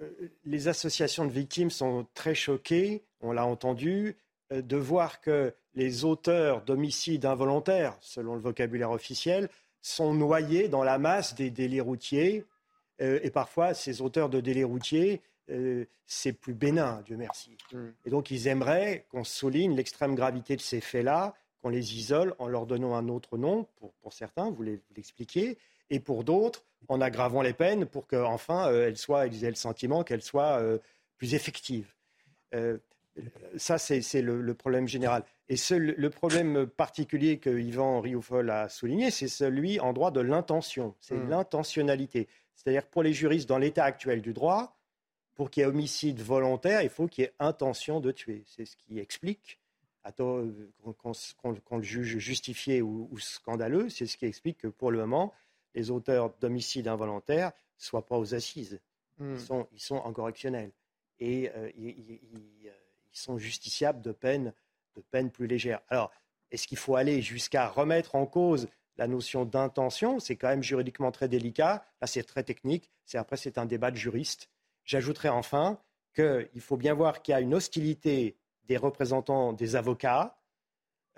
[0.00, 4.16] euh, les associations de victimes sont très choquées, on l'a entendu,
[4.52, 9.48] euh, de voir que les auteurs d'homicides involontaires, selon le vocabulaire officiel,
[9.80, 12.44] sont noyés dans la masse des délits routiers.
[13.00, 15.20] Euh, et parfois, ces auteurs de délits routiers,
[16.06, 17.58] c'est plus bénin, Dieu merci.
[17.72, 17.88] Mm.
[18.06, 22.46] Et donc, ils aimeraient qu'on souligne l'extrême gravité de ces faits-là, qu'on les isole en
[22.46, 25.58] leur donnant un autre nom, pour, pour certains, vous l'expliquiez,
[25.92, 29.54] et pour d'autres, en aggravant les peines pour qu'enfin, euh, elles soient, elles aient le
[29.54, 30.78] sentiment qu'elles soient euh,
[31.18, 31.94] plus effectives.
[32.54, 32.78] Euh,
[33.58, 35.22] ça, c'est le, problème général.
[35.50, 40.94] Et le problème particulier que Yvan Rioufol a souligné, c'est celui en droit de l'intention.
[40.98, 41.28] C'est mmh.
[41.28, 42.26] l'intentionnalité.
[42.56, 44.78] C'est-à-dire pour les juristes, dans l'état actuel du droit,
[45.34, 48.44] pour qu'il y ait homicide volontaire, il faut qu'il y ait intention de tuer.
[48.46, 49.58] C'est ce qui explique,
[50.16, 55.34] qu'on le juge justifié ou, ou scandaleux, c'est ce qui explique que pour le moment,
[55.74, 58.80] les auteurs d'homicides involontaires soient pas aux assises.
[59.18, 59.38] Ils, hmm.
[59.38, 60.72] sont, ils sont en correctionnel.
[61.18, 62.20] Et euh, ils,
[63.14, 64.54] sont justiciables de peines
[64.96, 65.80] de peine plus légères.
[65.88, 66.10] Alors,
[66.50, 70.18] est-ce qu'il faut aller jusqu'à remettre en cause la notion d'intention?
[70.18, 71.84] C'est quand même juridiquement très délicat.
[72.00, 72.90] Là, c'est très technique.
[73.04, 74.48] C'est après, c'est un débat de juristes.
[74.84, 75.78] J'ajouterai enfin
[76.14, 80.36] qu'il faut bien voir qu'il y a une hostilité des représentants des avocats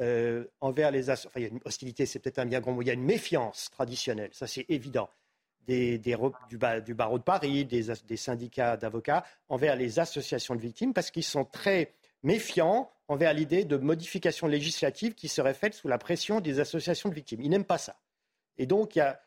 [0.01, 2.83] euh, envers les enfin, il y a une hostilité, c'est peut-être un bien grand mot,
[2.83, 5.09] il y a une méfiance traditionnelle, ça c'est évident,
[5.67, 6.59] des, du,
[6.95, 11.95] barreau de Paris, des, syndicats d'avocats envers les associations de victimes, parce qu'ils sont très
[12.23, 17.15] méfiants envers l'idée de modification législative qui serait faite sous la pression des associations de
[17.15, 17.41] victimes.
[17.43, 17.97] Ils n'aiment pas ça.
[18.59, 19.21] Et donc, y a,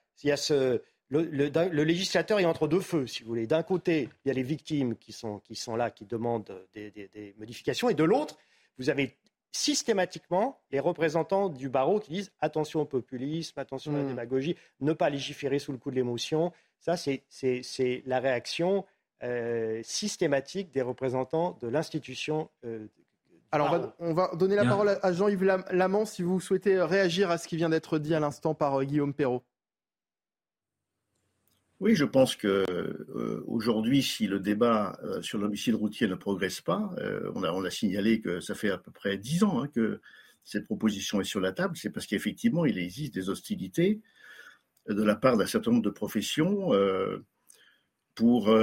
[1.09, 3.47] le, législateur est entre deux feux, si vous voulez.
[3.47, 5.41] D'un côté, il y a les victimes qui sont,
[5.75, 8.37] là, qui demandent des, des modifications, et de l'autre,
[8.77, 9.17] vous avez
[9.57, 14.07] systématiquement les représentants du barreau qui disent attention au populisme, attention à la hmm.
[14.09, 16.53] démagogie, ne pas légiférer sous le coup de l'émotion.
[16.79, 17.23] Ça, c'est
[18.05, 18.85] la réaction
[19.23, 22.49] euh, systématique des représentants de l'institution.
[22.65, 22.85] Euh,
[23.51, 27.47] Alors, on va, donner la parole à Jean-Yves Lamant si vous souhaitez réagir à ce
[27.47, 29.41] qui vient d'être dit à l'instant par euh, Guillaume Perrault.
[31.79, 36.59] Oui, je pense que euh, aujourd'hui, si le débat euh, sur l'homicide routier ne progresse
[36.59, 39.61] pas, euh, on, a, on, a, signalé que ça fait à peu près dix ans
[39.61, 40.01] hein, que
[40.43, 44.01] cette proposition est sur la table, c'est parce qu'effectivement, il existe des hostilités
[44.89, 46.71] de la part d'un certain nombre de professions
[48.15, 48.57] pour,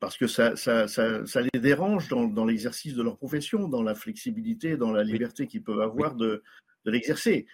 [0.00, 3.82] parce que ça, ça, ça, ça les dérange dans, dans l'exercice de leur profession, dans
[3.82, 6.42] la flexibilité, dans la liberté qu'ils peuvent avoir de,
[6.86, 7.46] de l'exercer.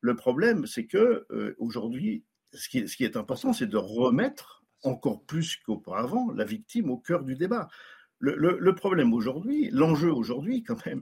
[0.00, 1.26] Le problème, c'est que
[1.58, 7.24] aujourd'hui, ce qui, est important, c'est de remettre encore plus qu'auparavant la victime au cœur
[7.24, 7.68] du débat.
[8.20, 11.00] Le, problème aujourd'hui, l'enjeu aujourd'hui quand même,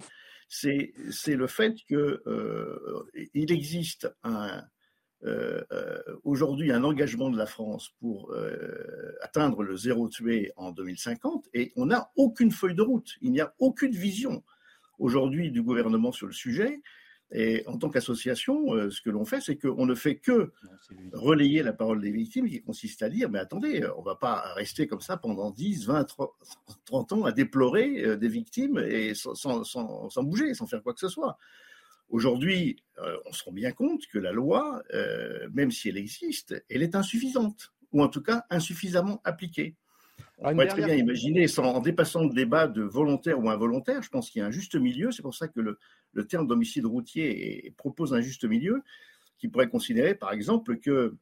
[0.48, 0.92] c'est
[1.26, 4.60] le fait qu'il euh, existe euh,
[5.24, 8.34] euh, aujourd'hui un engagement de la France pour
[9.22, 13.40] atteindre le zéro tué en 2050 et on n'a aucune feuille de route, il n'y
[13.40, 14.44] a aucune vision
[14.98, 16.80] aujourd'hui du gouvernement sur le sujet.
[17.32, 20.52] Et en tant qu'association, euh, ce que l'on fait, c'est qu'on ne fait que
[21.12, 24.52] relayer la parole des victimes, qui consiste à dire, mais attendez, on ne va pas
[24.54, 26.06] rester comme ça pendant 10, 20,
[26.84, 30.82] 30 ans à déplorer euh, des victimes et sans, sans, sans, sans bouger, sans faire
[30.82, 31.36] quoi que ce soit.
[32.08, 34.80] Aujourd'hui, euh, on se rend bien compte que la loi,
[35.52, 39.74] même si elle existe, elle est insuffisante, ou en tout cas insuffisamment appliquée.
[40.38, 44.10] On pourrait très bien imaginer, sans, en dépassant le débat de volontaire ou involontaire, je
[44.10, 45.10] pense qu'il y a un juste milieu.
[45.10, 45.78] C'est pour ça que le,
[46.16, 48.82] le terme d'homicide routier propose un juste milieu
[49.38, 51.14] qui pourrait considérer, par exemple, que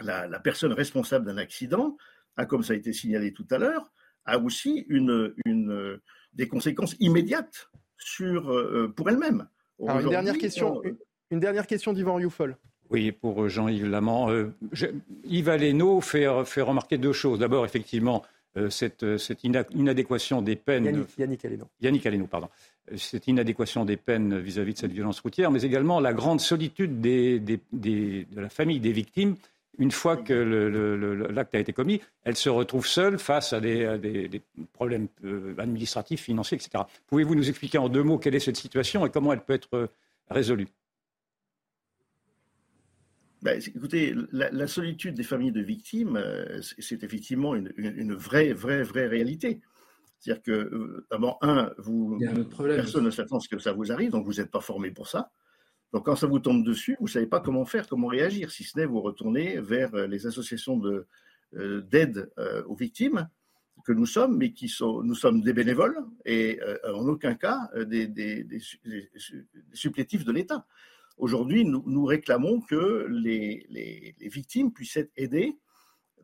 [0.00, 1.96] la, la personne responsable d'un accident
[2.36, 3.90] a, comme ça a été signalé tout à l'heure,
[4.26, 5.98] a aussi une, une,
[6.34, 9.48] des conséquences immédiates sur, euh, pour elle-même.
[9.78, 10.96] Une dernière question, on...
[11.30, 12.56] une dernière question d'Yvan Rioufol.
[12.90, 14.30] Oui, pour Jean-Yves Lamant.
[14.30, 14.86] Euh, je,
[15.24, 17.38] Yves Aleno fait, fait, remarquer deux choses.
[17.38, 18.26] D'abord, effectivement, euh,
[18.68, 20.84] cette, cette, inadéquation des peines.
[20.84, 21.68] Yannick, Yannick Aleno.
[21.80, 22.48] Yannick Aleno, pardon.
[22.96, 27.00] Cette inadéquation des peines vis-à-vis -vis de cette violence routière, mais également la grande solitude
[27.00, 29.36] des, des, des, de la famille des victimes.
[29.78, 30.34] Une fois que
[31.32, 33.96] l'acte a été commis, elle se retrouve seule face à des, à
[34.72, 36.84] problèmes euh, administratifs, financiers, etc.
[37.06, 39.88] Pouvez-vous nous expliquer en deux mots quelle est cette situation et comment elle peut être
[40.28, 40.66] résolue?
[43.42, 48.82] Ben, écoutez, la, la, solitude des familles de victimes, euh, c'est effectivement une, vraie, vraie,
[48.82, 49.60] vraie réalité.
[50.18, 52.18] C'est-à-dire que, euh, d'abord, un, vous,
[52.56, 55.08] personne ne s'attend à ce que ça vous arrive, donc vous n'êtes pas formé pour
[55.08, 55.30] ça.
[55.92, 58.64] Donc, quand ça vous tombe dessus, vous ne savez pas comment faire, comment réagir, si
[58.64, 60.80] ce n'est vous retourner vers euh, les associations
[61.52, 63.28] d'aide euh, aux victimes
[63.84, 67.70] que nous sommes, mais qui sont, nous sommes des bénévoles et euh, en aucun cas
[67.74, 69.10] des, des, des, des
[69.72, 70.66] supplétifs de l'État.
[71.20, 75.58] Aujourd'hui, nous, nous, réclamons que les, les, les, victimes puissent être aidées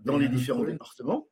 [0.01, 1.29] dans les différents départements,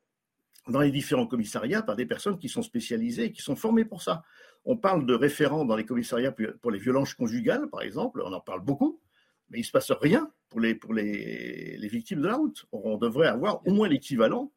[0.67, 4.03] dans les différents commissariats, par des personnes qui sont spécialisées et qui sont formées pour
[4.03, 4.21] ça.
[4.65, 8.39] On parle de référents dans les commissariats pour les violences conjugales, par exemple, on en
[8.39, 9.01] parle beaucoup,
[9.49, 12.65] mais il ne se passe rien pour les, pour les, les victimes de la route.
[12.71, 14.51] On devrait avoir au moins l'équivalent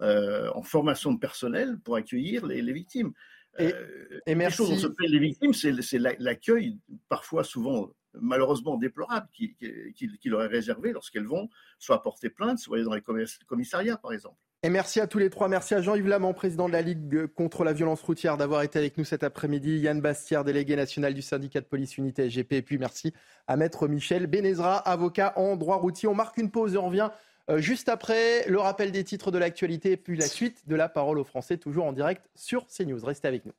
[0.00, 3.12] euh, en formation de personnel pour accueillir les, les victimes.
[3.58, 4.62] Et, euh, et merci.
[4.62, 9.56] Les choses dont se les victimes, c'est l'accueil, parfois souvent malheureusement déplorable qui,
[9.94, 13.02] qui, leur est réservé lorsqu'elles vont soit porter plainte, soit aller dans les
[13.46, 14.36] commissariats, par exemple.
[14.64, 15.48] Et merci à tous les trois.
[15.48, 18.98] Merci à Jean-Yves Lamont, président de la Ligue contre la violence routière, d'avoir été avec
[18.98, 19.78] nous cet après-midi.
[19.78, 22.54] Yann Bastière, délégué national du syndicat de police unité SGP.
[22.54, 23.14] Et puis merci
[23.46, 26.08] à maître Michel Bénézra, avocat en droit routier.
[26.08, 27.10] On marque une pause et on revient
[27.56, 31.18] juste après le rappel des titres de l'actualité et puis la suite de la parole
[31.18, 33.04] aux Français, toujours en direct sur CNews.
[33.04, 33.54] Restez avec nous.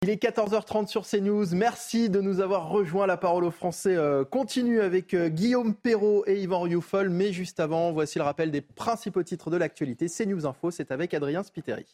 [0.11, 1.45] est 14h30 sur CNews.
[1.53, 3.07] Merci de nous avoir rejoints.
[3.07, 7.09] La parole aux Français euh, continue avec euh, Guillaume Perrault et Yvan Rioufol.
[7.09, 10.07] Mais juste avant, voici le rappel des principaux titres de l'actualité.
[10.07, 11.85] CNews Info, c'est avec Adrien Spiteri.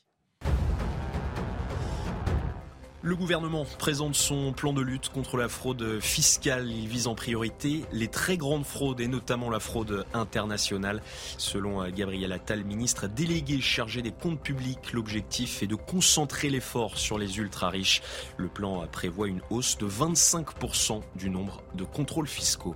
[3.07, 6.69] Le gouvernement présente son plan de lutte contre la fraude fiscale.
[6.69, 11.01] Il vise en priorité les très grandes fraudes et notamment la fraude internationale.
[11.37, 17.17] Selon Gabriel Attal, ministre délégué chargé des comptes publics, l'objectif est de concentrer l'effort sur
[17.17, 18.01] les ultra-riches.
[18.35, 22.75] Le plan prévoit une hausse de 25% du nombre de contrôles fiscaux.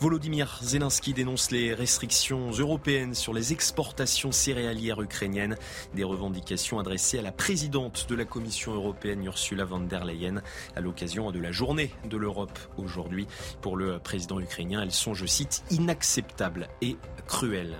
[0.00, 5.56] Volodymyr Zelensky dénonce les restrictions européennes sur les exportations céréalières ukrainiennes,
[5.94, 10.42] des revendications adressées à la présidente de la Commission européenne Ursula von der Leyen
[10.74, 13.28] à l'occasion de la journée de l'Europe aujourd'hui.
[13.62, 17.76] Pour le président ukrainien, elles sont, je cite, inacceptables et cruelles.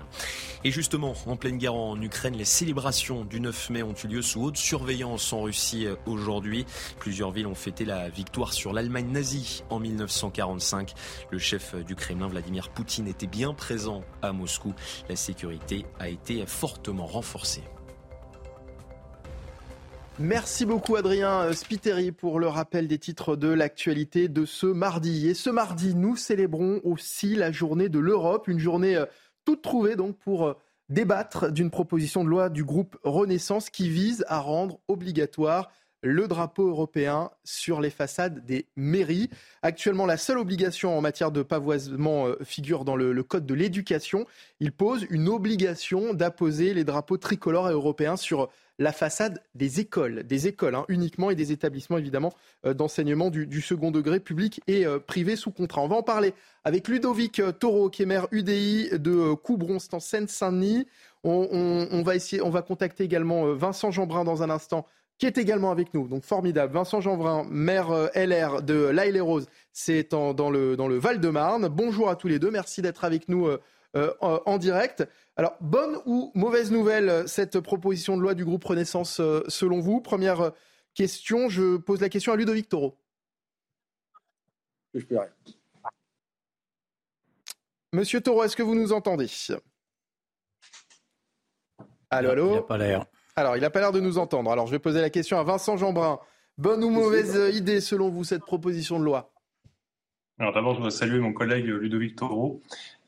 [0.63, 4.21] Et justement, en pleine guerre en Ukraine, les célébrations du 9 mai ont eu lieu
[4.23, 6.65] sous haute surveillance en Russie aujourd'hui.
[6.97, 10.93] Plusieurs villes ont fêté la victoire sur l'Allemagne nazie en 1945.
[11.29, 11.75] Le chef
[12.13, 14.73] Vladimir Poutine, était bien présent à Moscou.
[15.09, 17.63] La sécurité a été fortement renforcée.
[20.17, 25.27] Merci beaucoup Adrien Spiteri pour le rappel des titres de l'actualité de ce mardi.
[25.27, 29.05] Et ce mardi, nous célébrons aussi la journée de l'Europe, une journée euh,
[29.43, 30.53] toute trouvée donc pour euh,
[30.87, 35.69] débattre d'une proposition de loi du groupe Renaissance qui vise à rendre obligatoire
[36.05, 39.29] le drapeau européen sur les façades des mairies.
[39.63, 44.27] Actuellement, la seule obligation en matière de pavoisement euh, figure dans le, code de l'éducation.
[44.59, 50.47] Il pose une obligation d'apposer les drapeaux tricolores européens sur la façade des écoles, des
[50.47, 52.33] écoles hein, uniquement et des établissements évidemment
[52.65, 55.81] euh, d'enseignement du, second degré public et euh, privé sous contrat.
[55.81, 56.33] On va en parler
[56.65, 60.85] avec Ludovic Taureau, qui est maire UDI de Coubron, en Seine-Saint-Denis.
[61.23, 64.85] On, va essayer, on va contacter également Vincent Jeanbrun dans un instant,
[65.17, 66.07] qui est également avec nous.
[66.07, 66.73] Donc formidable.
[66.73, 71.67] Vincent Jeanvrin, maire euh, LR de l'Aille et Rose, c'est dans le, dans le Val-de-Marne.
[71.67, 72.51] Bonjour à tous les deux.
[72.51, 73.61] Merci d'être avec nous euh,
[73.95, 75.07] euh, en, direct.
[75.37, 80.01] Alors, bonne ou mauvaise nouvelle, cette proposition de loi du groupe Renaissance, selon vous?
[80.01, 80.51] Première
[80.93, 82.97] question, je pose la question à Ludovic Toro.
[84.93, 85.29] Je peux rien.
[87.93, 89.27] Monsieur Toro, est-ce que vous nous entendez?
[92.09, 92.49] Allô, allô?
[92.49, 93.05] Il n'a pas l'air.
[93.37, 94.49] Alors, il n'a pas l'air de nous entendre.
[94.49, 96.19] Alors, je vais poser la question à Vincent Jeanbrun.
[96.57, 99.33] Bonne ou mauvaise idée, selon vous, cette proposition de loi?
[100.39, 102.61] Alors, d'abord, je voudrais saluer mon collègue Ludovic Toro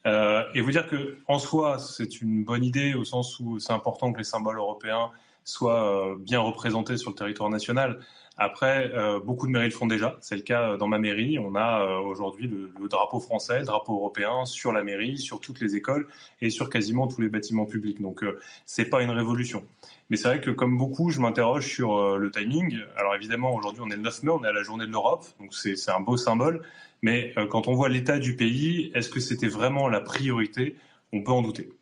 [0.05, 3.71] euh, et vous dire que, en soi, c'est une bonne idée au sens où c'est
[3.71, 5.11] important que les symboles européens
[5.45, 8.01] soient euh, bien représentés sur le territoire national.
[8.39, 10.17] Après, euh, beaucoup de mairies le font déjà.
[10.21, 11.39] C'est le cas dans ma mairie.
[11.39, 15.59] On a euh, aujourd'hui le, drapeau français, le drapeau européen sur la mairie, sur toutes
[15.59, 16.07] les écoles
[16.41, 17.99] et sur quasiment tous les bâtiments publics.
[17.99, 19.65] Donc, euh, c'est pas une révolution.
[20.11, 22.77] Mais c'est vrai que, comme beaucoup, je m'interroge sur le timing.
[22.95, 25.25] Alors, évidemment, aujourd'hui, on est le 9 mai, on est à la journée de l'Europe,
[25.39, 26.61] donc c'est un beau symbole.
[27.01, 30.77] Mais quand on voit l'état du pays, est-ce que c'était vraiment la priorité?
[31.11, 31.73] On peut en douter.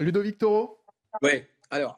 [0.00, 0.80] Ludovic Toro
[1.22, 1.44] Oui.
[1.70, 1.96] Alors,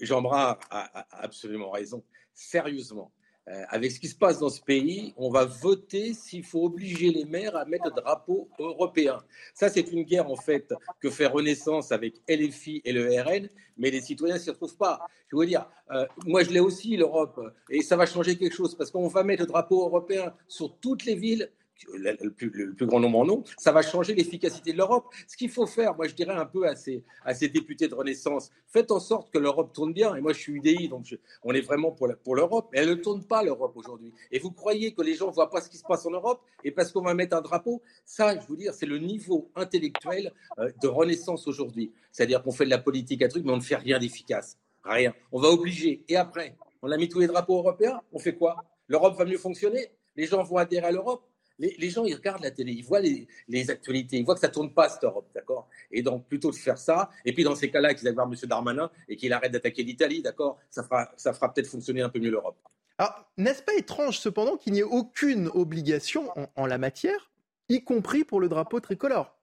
[0.00, 2.02] Jean-Bras a absolument raison
[2.34, 3.12] sérieusement.
[3.48, 7.10] Euh, avec ce qui se passe dans ce pays, on va voter s'il faut obliger
[7.10, 9.20] les maires à mettre le drapeau européen.
[9.52, 13.90] Ça, c'est une guerre en fait que fait Renaissance avec LFI et le RN, mais
[13.90, 15.00] les citoyens ne s'y retrouvent pas.
[15.28, 18.76] Je veux dire, euh, moi je l'ai aussi l'Europe, et ça va changer quelque chose
[18.76, 21.50] parce qu'on va mettre le drapeau européen sur toutes les villes
[21.94, 25.06] le plus, grand nombre en ont, ça va changer l'efficacité de l'Europe.
[25.26, 27.04] Ce qu'il faut faire, moi je dirais un peu à ces,
[27.48, 30.14] députés de Renaissance, faites en sorte que l'Europe tourne bien.
[30.14, 31.06] Et moi je suis UDI, donc
[31.42, 32.68] on est vraiment pour l'Europe.
[32.72, 34.12] Elle ne tourne pas l'Europe aujourd'hui.
[34.30, 36.40] Et vous croyez que les gens ne voient pas ce qui se passe en Europe?
[36.64, 37.82] Et parce qu'on va mettre un drapeau?
[38.04, 41.92] Ça, je vous dire, c'est le niveau intellectuel euh, de Renaissance aujourd'hui.
[42.10, 44.58] C'est-à-dire qu'on fait de la politique à truc, mais on ne fait rien d'efficace.
[44.84, 45.14] Rien.
[45.30, 46.04] On va obliger.
[46.08, 48.64] Et après, on a mis tous les drapeaux européens, on fait quoi?
[48.88, 49.88] L'Europe va mieux fonctionner?
[50.16, 51.22] Les gens vont adhérer à l'Europe?
[51.58, 54.72] Les, gens, ils regardent la télé, ils voient les, actualités, ils voient que ça tourne
[54.72, 55.68] pas cette Europe, d'accord?
[55.90, 58.34] Et donc, plutôt de faire ça, et puis dans ces cas-là, qu'ils aillent voir M.
[58.48, 60.58] Darmanin et qu'il arrête d'attaquer l'Italie, d'accord?
[60.70, 62.56] Ça fera, ça fera peut-être fonctionner un peu mieux l'Europe.
[62.98, 67.30] Alors, n'est-ce pas étrange cependant qu'il n'y ait aucune obligation en la matière,
[67.68, 69.41] y compris pour le drapeau tricolore?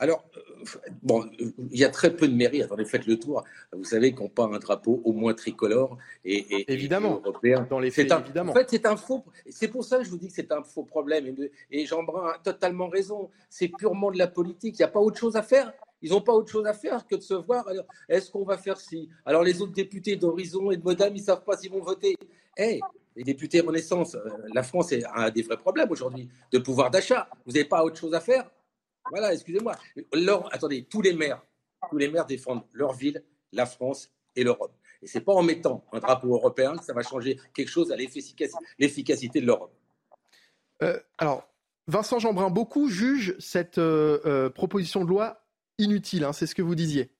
[0.00, 0.40] Alors, euh,
[1.02, 1.28] bon,
[1.70, 2.62] il y a très peu de mairies.
[2.62, 3.44] Attendez, faites le tour.
[3.72, 7.66] Vous savez qu'on part un drapeau au moins tricolore et, évidemment européen.
[7.68, 8.52] Dans les faits, évidemment.
[8.52, 9.24] En fait, c'est un faux.
[9.50, 11.34] C'est pour ça que je vous dis que c'est un faux problème.
[11.70, 13.30] Et, Jean Brun a totalement raison.
[13.50, 14.76] C'est purement de la politique.
[14.78, 15.72] Il n'y a pas autre chose à faire.
[16.00, 17.68] Ils n'ont pas autre chose à faire que de se voir.
[18.08, 19.08] Est-ce qu'on va faire ci?
[19.26, 22.16] Alors, les autres députés d'Horizon et de Modem, ils ne savent pas s'ils vont voter.
[22.56, 22.78] Eh,
[23.16, 24.20] les députés Renaissance, euh,
[24.54, 27.28] la France a des vrais problèmes aujourd'hui de pouvoir d'achat.
[27.46, 28.48] Vous n'avez pas autre chose à faire
[29.10, 29.76] voilà, excusez-moi.
[30.50, 31.42] Attendez, tous les maires,
[31.90, 34.72] tous les maires défendent leur ville, la France et l'Europe.
[35.02, 37.96] Et c'est pas en mettant un drapeau européen que ça va changer quelque chose à
[37.96, 39.72] l'efficacité de l'Europe.
[40.82, 41.48] Euh, alors,
[41.86, 45.44] Vincent Jeanbrun, beaucoup jugent cette euh, euh, proposition de loi
[45.78, 46.24] inutile.
[46.24, 47.10] Hein, c'est ce que vous disiez.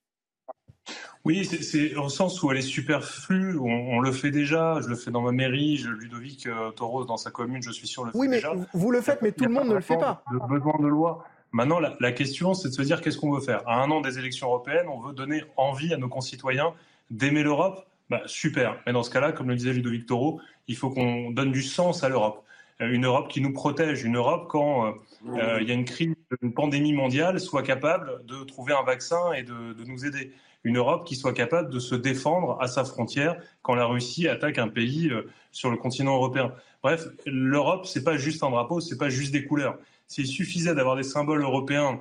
[1.24, 3.58] Oui, c'est au sens où elle est superflue.
[3.58, 4.80] On, le fait déjà.
[4.80, 5.76] Je le fais dans ma mairie.
[5.76, 8.54] Je, Ludovic Toros dans sa commune, je suis sûr le fait oui, mais déjà.
[8.72, 10.24] Vous le faites, mais tout le monde ne le fait pas.
[10.32, 11.26] De besoin de loi.
[11.52, 13.66] Maintenant, la, question, c'est de se dire qu'est-ce qu'on veut faire.
[13.66, 16.74] À un an des élections européennes, on veut donner envie à nos concitoyens
[17.10, 17.86] d'aimer l'Europe.
[18.10, 18.80] Bah, super.
[18.86, 22.04] Mais dans ce cas-là, comme le disait Ludovic Toro, il faut qu'on donne du sens
[22.04, 22.44] à l'Europe.
[22.80, 24.92] Euh, une Europe qui nous protège, une Europe quand euh,
[25.28, 29.32] euh, il y a une crise, une pandémie mondiale, soit capable de trouver un vaccin
[29.32, 30.32] et de, de, nous aider.
[30.64, 34.58] Une Europe qui soit capable de se défendre à sa frontière quand la Russie attaque
[34.58, 35.10] un pays
[35.52, 36.52] sur le continent européen.
[36.82, 39.78] Bref, l'Europe, c'est pas juste un drapeau, c'est pas juste des couleurs.
[40.08, 42.00] S'il suffisait d'avoir des symboles européens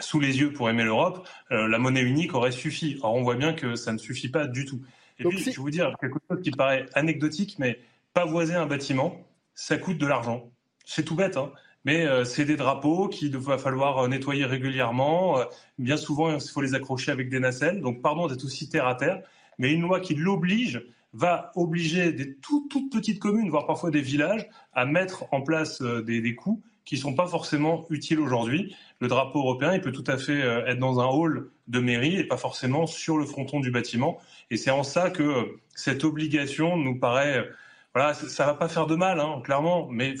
[0.00, 2.98] sous les yeux pour aimer l'Europe, euh, la monnaie unique aurait suffi.
[3.02, 4.82] Or, on voit bien que ça ne suffit pas du tout.
[5.18, 7.80] Et puis, je vais vous dire quelque chose qui paraît anecdotique, mais
[8.12, 10.50] pavoiser un bâtiment, ça coûte de l'argent.
[10.84, 11.50] C'est tout bête, hein
[11.84, 15.40] mais euh, c'est des drapeaux qu'il va falloir euh, nettoyer régulièrement.
[15.78, 17.80] bien souvent, il faut les accrocher avec des nacelles.
[17.80, 19.22] Donc, pardon d'être aussi terre à terre,
[19.58, 20.84] mais une loi qui l'oblige
[21.14, 25.80] va obliger des toutes, toutes petites communes, voire parfois des villages, à mettre en place
[25.80, 28.74] des, des coûts qui ne sont pas forcément utiles aujourd'hui.
[29.00, 32.16] Le drapeau européen, il peut tout à fait euh, être dans un hall de mairie
[32.16, 34.18] et pas forcément sur le fronton du bâtiment.
[34.50, 37.46] Et c'est en ça que euh, cette obligation nous paraît,
[37.94, 40.14] voilà, ça va pas faire de mal, hein, clairement, mais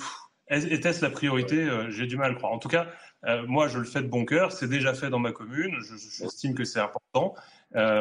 [0.50, 2.52] était-ce la priorité J'ai du mal à le croire.
[2.52, 2.86] En tout cas,
[3.46, 4.52] moi, je le fais de bon cœur.
[4.52, 5.74] C'est déjà fait dans ma commune.
[6.18, 7.34] J'estime que c'est important.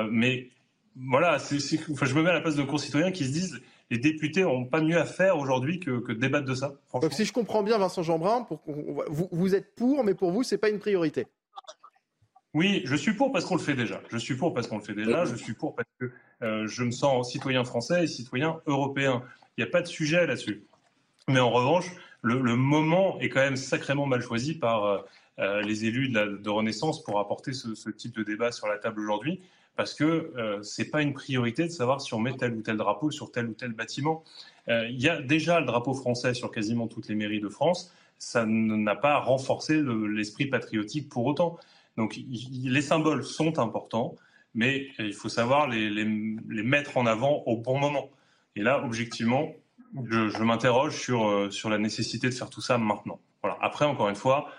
[0.10, 0.50] mais
[0.96, 4.66] voilà, je me mets à la place de concitoyens qui se disent les députés n'ont
[4.66, 6.74] pas mieux à faire aujourd'hui que, que, de débattre de ça.
[7.02, 10.44] Donc si je comprends bien, Vincent Jeanbrun, pour, vous, vous, êtes pour, mais pour vous,
[10.44, 11.28] ce n'est pas une priorité.
[12.54, 14.02] Oui, je suis pour parce qu'on le fait déjà.
[14.10, 15.26] Je suis pour parce qu'on le fait déjà.
[15.26, 16.12] Je suis pour parce que
[16.42, 19.24] euh, je me sens citoyen français et citoyen européen.
[19.58, 20.66] Il n'y a pas de sujet là-dessus.
[21.28, 24.98] Mais en revanche, le, moment est quand même sacrément mal choisi par euh,
[25.40, 28.78] euh, les élus de, de, Renaissance pour apporter ce, ce, type de débat sur la
[28.78, 29.42] table aujourd'hui
[29.78, 32.62] parce que euh, ce n'est pas une priorité de savoir si on met tel ou
[32.62, 34.24] tel drapeau sur tel ou tel bâtiment.
[34.68, 37.94] Euh, il y a déjà le drapeau français sur quasiment toutes les mairies de France.
[38.18, 41.58] Ça n'a pas renforcé l'esprit patriotique pour autant.
[41.96, 44.16] Donc les symboles sont importants,
[44.56, 48.10] mais il faut savoir les, mettre en avant au bon moment.
[48.56, 49.52] Et là, objectivement,
[50.10, 53.20] je, m'interroge sur, euh, la nécessité de faire tout ça maintenant.
[53.62, 54.50] Après, encore une fois,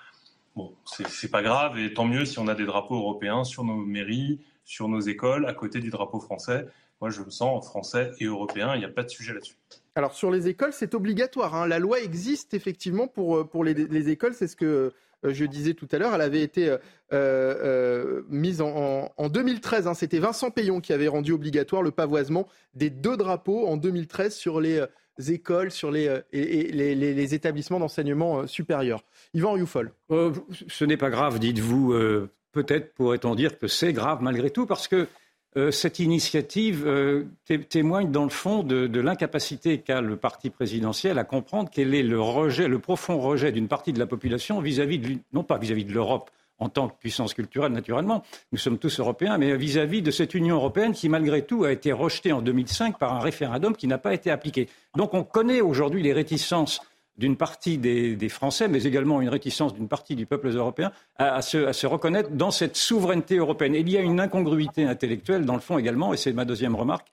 [0.55, 3.75] bon, c'est pas grave, et tant mieux si on a des drapeaux européens sur nos
[3.75, 6.67] mairies, sur nos écoles, à côté du drapeau français.
[7.01, 9.57] Moi, je me sens français et européen, il n'y a pas de sujet là-dessus.
[9.95, 11.55] Alors, sur les écoles, c'est obligatoire.
[11.55, 11.67] Hein.
[11.67, 14.93] La loi existe effectivement pour, euh, pour les, écoles, c'est ce que
[15.25, 16.15] euh, je disais tout à l'heure.
[16.15, 16.77] Elle avait été
[17.15, 19.87] euh, mise en, 2013.
[19.87, 19.95] Hein.
[19.95, 24.61] C'était Vincent Payon qui avait rendu obligatoire le pavoisement des deux drapeaux en 2013 sur
[24.61, 24.85] les
[25.29, 29.03] écoles, sur les, les, les, établissements d'enseignement supérieur.
[29.33, 29.93] Yvan Rioufol.
[30.11, 35.09] ce n'est pas grave, dites-vous peut-être pourrait-on dire que c'est grave malgré tout, parce que
[35.57, 37.25] euh, cette initiative euh,
[37.71, 42.21] témoigne dans le fond de, l'incapacité qu'a le parti présidentiel à comprendre quel est le
[42.21, 45.93] rejet, le profond rejet d'une partie de la population vis-à-vis de, non pas vis-à-vis de
[45.93, 50.11] l'Europe en tant que puissance culturelle, naturellement, nous sommes tous européens, mais vis-à-vis -vis de
[50.11, 53.87] cette Union européenne qui, malgré tout, a été rejetée en 2005 par un référendum qui
[53.87, 54.69] n'a pas été appliqué.
[54.97, 56.81] Donc on connaît aujourd'hui les réticences
[57.19, 61.59] d'une partie des, Français, mais également une réticence d'une partie du peuple européen à, se,
[61.67, 63.75] à, se, reconnaître dans cette souveraineté européenne.
[63.75, 67.09] il y a une incongruité intellectuelle dans le fond également, et c'est ma deuxième remarque,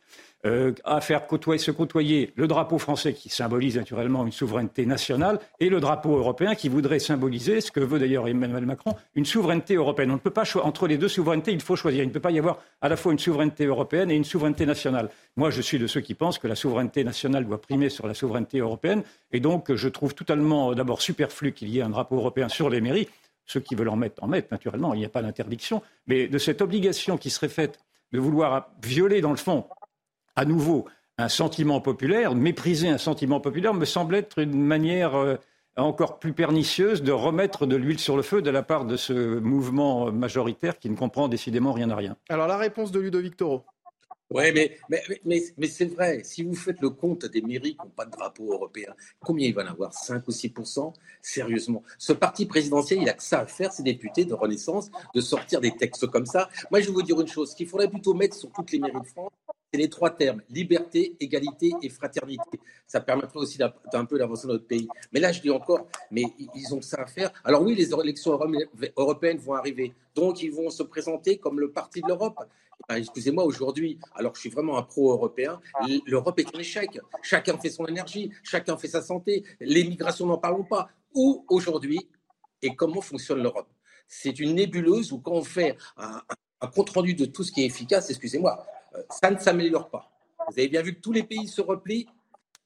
[0.46, 5.40] euh, à faire côtoyer, se côtoyer le drapeau français qui symbolise naturellement une souveraineté nationale
[5.60, 9.76] et le drapeau européen qui voudrait symboliser, ce que veut d'ailleurs Emmanuel Macron, une souveraineté
[9.76, 10.12] européenne.
[10.12, 12.04] On ne peut pas entre les deux souverainetés, il faut choisir.
[12.04, 14.66] Il ne peut pas y avoir à la fois une souveraineté européenne et une souveraineté
[14.68, 15.10] nationale.
[15.36, 18.14] Moi, je suis de ceux qui pensent que la souveraineté nationale doit primer sur la
[18.14, 22.50] souveraineté européenne, et donc je trouve totalement d'abord superflu qu'il y ait un drapeau européen
[22.50, 23.08] sur les mairies.
[23.48, 25.82] Ceux qui veulent en mettre, en mettent, naturellement, il n'y a pas d'interdiction.
[26.08, 27.80] Mais de cette obligation qui serait faite
[28.12, 29.66] de vouloir violer, dans le fond,
[30.36, 30.86] à nouveau
[31.18, 35.36] un sentiment populaire, mépriser un sentiment populaire me semble être une manière euh,
[35.78, 39.40] encore plus pernicieuse de remettre de l'huile sur le feu de la part de ce
[39.40, 42.18] mouvement majoritaire qui ne comprend décidément rien à rien.
[42.30, 43.64] Alors la réponse de Ludovic Toro.
[44.32, 47.86] Oui, mais, mais, mais, mais c'est vrai, si vous faites le compte des mairies qui
[47.86, 49.94] n'ont pas de drapeau européen, combien il va en avoir?
[49.94, 51.84] 5 ou 6% Sérieusement.
[52.00, 55.62] Ce parti présidentiel, il a que ça à faire, ces députés de Renaissance, de sortir
[55.62, 56.50] des textes comme ça.
[56.72, 58.80] Moi, je vais vous dire une chose, ce qu'il faudrait plutôt mettre sur toutes les
[58.80, 59.32] mairies de France,
[59.72, 62.60] c'est les trois termes, liberté, égalité et fraternité.
[62.88, 64.88] Ça permettrait aussi d'un peu d'avancer notre pays.
[65.12, 67.32] Mais là, je dis encore, mais ils ont ça à faire.
[67.44, 68.40] Alors oui, les élections
[68.98, 69.94] européennes vont arriver.
[70.14, 72.38] Donc, ils vont se présenter comme le parti de l'Europe.
[72.88, 75.60] Ben, excusez-moi, aujourd'hui, alors je suis vraiment un pro-européen,
[76.06, 77.00] l'Europe est un échec.
[77.22, 79.44] Chacun fait son énergie, chacun fait sa santé.
[79.60, 80.90] Les migrations, n'en parlons pas.
[81.14, 82.10] Où aujourd'hui
[82.62, 83.70] et comment fonctionne l'Europe?
[84.08, 86.22] C'est une nébuleuse où quand on fait un,
[86.62, 88.66] un compte-rendu de tout ce qui est efficace, excusez-moi,
[89.10, 90.12] ça ne s'améliore pas.
[90.48, 92.08] Vous avez bien vu que tous les pays se replient.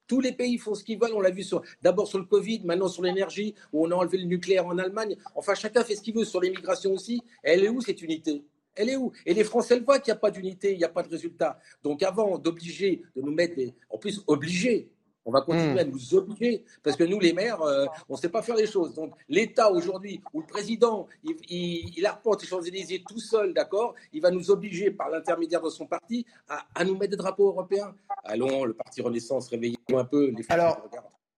[0.07, 1.13] Tous les pays font ce qu'ils veulent.
[1.13, 1.45] On l'a vu
[1.81, 5.15] d'abord sur le Covid, maintenant sur l'énergie, où on a enlevé le nucléaire en Allemagne.
[5.35, 7.21] Enfin, chacun fait ce qu'il veut sur l'immigration aussi.
[7.43, 8.43] Elle est où cette unité?
[8.75, 9.11] Elle est où?
[9.25, 11.09] Et les Français le voient qu'il n'y a pas d'unité, il n'y a pas de
[11.09, 11.59] résultat.
[11.83, 14.89] Donc avant d'obliger, de nous mettre, en plus obligés,
[15.25, 15.77] on va continuer hmm.
[15.77, 18.67] à nous obliger, parce que nous, les maires, euh, on ne sait pas faire les
[18.67, 18.93] choses.
[18.93, 23.93] Donc, l'État aujourd'hui, où le président, il, il, il arpente les Champs-Élysées tout seul, d'accord?
[24.13, 27.93] Il va nous obliger, par l'intermédiaire de son parti, à, nous mettre des drapeaux européens.
[28.23, 30.31] Allons, le parti Renaissance, réveillez-vous un peu.
[30.31, 30.81] Les Alors,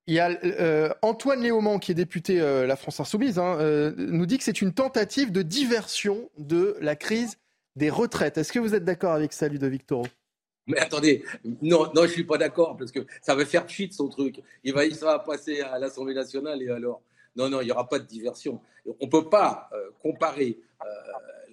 [0.07, 3.57] il y a euh, Antoine Léaumont, qui est député euh, La France Insoumise, hein,
[3.97, 7.38] nous dit que c'est une tentative de diversion de la crise
[7.75, 8.38] des retraites.
[8.38, 10.05] Est-ce que vous êtes d'accord avec ça, Ludovic Toro
[10.72, 11.24] mais attendez,
[11.61, 14.41] non, non, je suis pas d'accord parce que ça va faire cheat son truc.
[14.63, 17.01] Il va, il va passer à l'Assemblée nationale et alors,
[17.36, 18.61] non, non, il y aura pas de diversion.
[18.99, 20.86] On peut pas euh, comparer euh,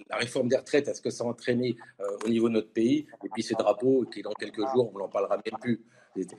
[0.09, 1.77] la réforme des retraites, est-ce que ça a entraîné
[2.25, 5.09] au niveau de notre pays Et puis ces drapeaux qui, dans quelques jours, on n'en
[5.09, 5.83] parlera même plus.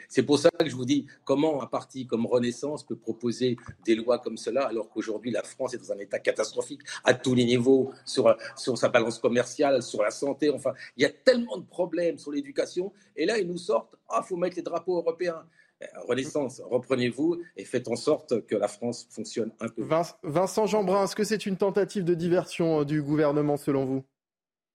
[0.07, 3.95] C'est pour ça que je vous dis comment un parti comme Renaissance peut proposer des
[3.95, 7.45] lois comme cela alors qu'aujourd'hui la France est dans un état catastrophique à tous les
[7.45, 10.49] niveaux, sur, sur sa balance commerciale, sur la santé.
[10.49, 12.91] Enfin, il y a tellement de problèmes sur l'éducation.
[13.15, 15.43] Et là, ils nous sortent ah, faut mettre les drapeaux européens.
[15.81, 19.87] Euh, Renaissance, reprenez-vous et faites en sorte que la France fonctionne un peu.
[20.23, 24.03] Vincent Jeanbrun, est-ce que c'est une tentative de diversion euh, du gouvernement selon vous?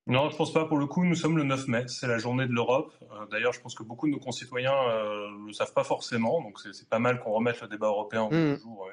[0.07, 0.67] Non, je pense pas.
[0.67, 2.93] Pour le coup, nous sommes le 9 mai, c'est la journée de l'Europe.
[3.03, 6.59] Euh, d'ailleurs, je pense que beaucoup de nos concitoyens ne le savent pas forcément, donc
[6.61, 8.59] c'est pas mal qu'on remette le débat européen au mmh.
[8.59, 8.89] jour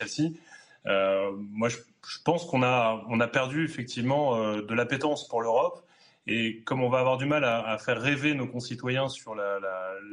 [0.00, 0.38] celle-ci.
[0.84, 1.78] moi, je,
[2.24, 5.86] pense qu'on a, on a perdu effectivement de l'appétence pour l'Europe.
[6.26, 9.34] Et comme on va avoir du mal à, faire rêver nos concitoyens sur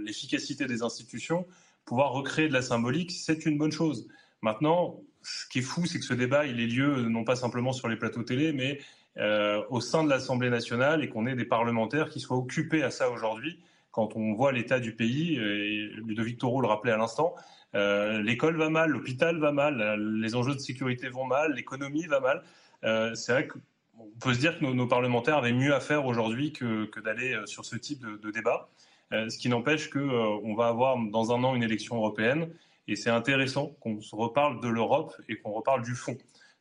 [0.04, 1.46] l'efficacité des institutions,
[1.86, 4.08] pouvoir recréer de la symbolique, c'est une bonne chose.
[4.42, 7.74] Maintenant, ce qui est fou, c'est que ce débat, il ait lieu non pas simplement
[7.74, 8.80] sur les plateaux télé, mais
[9.18, 12.92] euh, au sein de l'Assemblée nationale et qu'on ait des parlementaires qui soient occupés à
[12.92, 13.60] ça aujourd'hui.
[13.92, 17.34] Quand on voit l'état du pays, et Ludovic Toro le rappelait à l'instant,
[17.76, 22.20] euh, l'école va mal, l'hôpital va mal, les enjeux de sécurité vont mal, l'économie va
[22.20, 22.44] mal.
[22.84, 23.58] Euh, c'est vrai que
[24.00, 27.46] on peut se dire que nos, parlementaires avaient mieux à faire aujourd'hui que, d'aller euh,
[27.46, 28.70] sur ce type de, débat.
[29.12, 32.50] Euh, ce qui n'empêche qu'on euh, va avoir dans un an une élection européenne
[32.88, 36.18] et c'est intéressant qu'on se reparle de l'Europe et qu'on reparle du fond.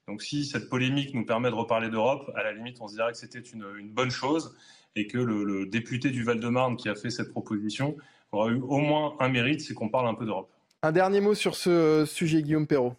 [0.08, 3.12] Donc si cette polémique nous permet de reparler d'Europe, à la limite, on se dirait
[3.12, 4.56] que c'était une, bonne chose
[4.96, 7.96] et que le député du Val-de-Marne qui a fait cette proposition
[8.32, 10.50] aura eu au moins un mérite, c'est qu'on parle un peu d'Europe.
[10.82, 12.94] Un dernier mot sur ce sujet, Guillaume Perrault.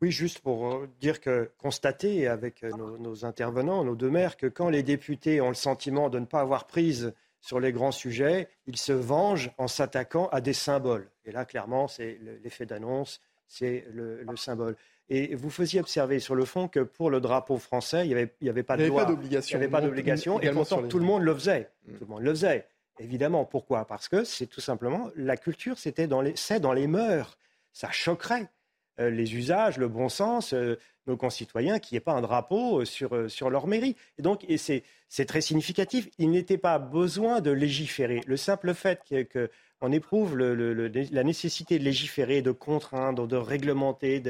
[0.00, 4.46] Oui, juste pour euh, dire que constater avec euh, nos, intervenants, nos deux maires, que
[4.46, 8.48] quand les députés ont le sentiment de ne pas avoir prise sur les grands sujets,
[8.66, 11.08] ils se vengent en s'attaquant à des symboles.
[11.24, 14.76] Et là, clairement, c'est l'effet d'annonce, c'est le, symbole.
[15.14, 18.32] Et vous faisiez observer sur le fond que pour le drapeau français, il n'y avait,
[18.48, 21.34] avait, pas de loi, il n'y avait pas d'obligation, et pourtant tout le monde le
[21.34, 21.68] faisait.
[21.86, 21.92] Mm.
[21.92, 22.66] Tout le monde le faisait.
[22.98, 23.86] Évidemment, pourquoi?
[23.86, 27.36] Parce que c'est tout simplement la culture, c'était dans les, c'est dans les mœurs.
[27.74, 28.48] Ça choquerait.
[29.00, 32.80] Euh, les usages, le bon sens, euh, nos concitoyens, qu'il n'y ait pas un drapeau
[32.80, 33.96] euh, sur, sur leur mairie.
[34.18, 34.82] Et donc, et c'est,
[35.26, 36.08] très significatif.
[36.18, 38.22] Il n'était pas besoin de légiférer.
[38.26, 39.02] Le simple fait
[39.78, 44.22] qu'on éprouve la nécessité de légiférer, de contraindre, de réglementer,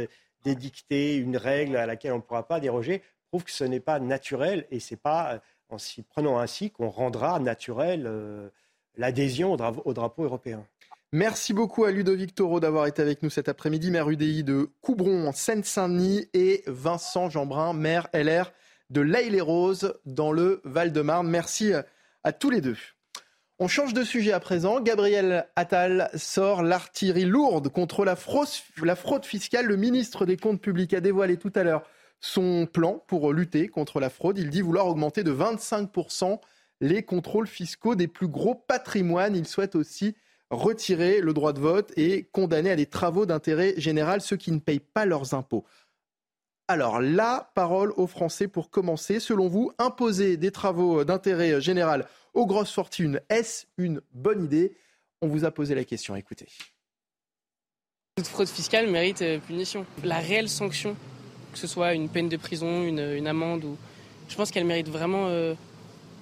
[0.44, 4.00] d'édicter une règle à laquelle on ne pourra pas déroger, prouve que ce n'est pas
[4.00, 8.50] naturel et c'est pas en s'y prenant ainsi qu'on rendra naturel
[8.96, 10.64] l'adhésion au, drapeau européen.
[11.12, 15.26] Merci beaucoup à Ludovic Toro d'avoir été avec nous cet après-midi, maire UDI de Coubron
[15.26, 18.52] en Seine-Saint-Denis et Vincent Jeanbrun, maire LR
[18.88, 21.28] de l'Aille-les-Roses dans le Val-de-Marne.
[21.28, 21.72] Merci
[22.24, 22.78] à tous les deux.
[23.64, 24.80] On change de sujet à présent.
[24.80, 29.66] Gabriel Attal sort l'artillerie lourde contre la fraude, fiscale.
[29.66, 31.84] Le ministre des Comptes publics a dévoilé tout à l'heure
[32.18, 34.36] son plan pour lutter contre la fraude.
[34.36, 36.40] Il dit vouloir augmenter de 25%
[36.80, 39.36] les contrôles fiscaux des plus gros patrimoines.
[39.36, 40.16] Il souhaite aussi
[40.50, 44.58] retirer le droit de vote et condamner à des travaux d'intérêt général ceux qui ne
[44.58, 45.64] payent pas leurs impôts.
[46.72, 49.20] Alors, la parole aux Français pour commencer.
[49.20, 54.74] Selon vous, imposer des travaux d'intérêt général aux grosses fortunes, est-ce une bonne idée?
[55.20, 56.46] On vous a posé la question, écoutez.
[58.16, 59.84] Toute fraude fiscale mérite euh, punition.
[60.02, 60.96] La réelle sanction,
[61.52, 63.76] que ce soit une peine de prison, une, amende, ou...
[64.30, 65.52] je pense qu'elle mérite vraiment euh,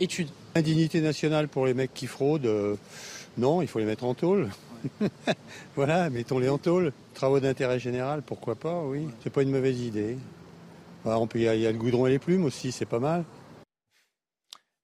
[0.01, 0.31] étude.
[0.57, 2.47] Indignité nationale pour les mecs qui fraudent.
[2.47, 2.75] Euh,
[3.39, 4.51] non, il faut les mettre en tôle.
[5.77, 6.93] voilà, mettons-les en tôle.
[7.15, 9.07] Travaux d'intérêt général, pourquoi pas, oui.
[9.23, 10.17] C'est pas une mauvaise idée.
[11.05, 13.25] On peut, il y, a le goudron et les plumes aussi, c'est pas mal.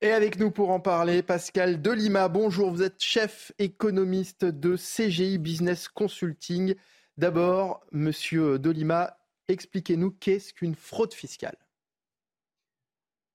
[0.00, 2.28] Et avec nous pour en parler, Pascal Delima.
[2.28, 6.74] Bonjour, vous êtes chef économiste de CGI Business Consulting.
[7.16, 9.16] D'abord, monsieur Delima,
[9.48, 11.56] expliquez-nous qu'est-ce qu'une fraude fiscale?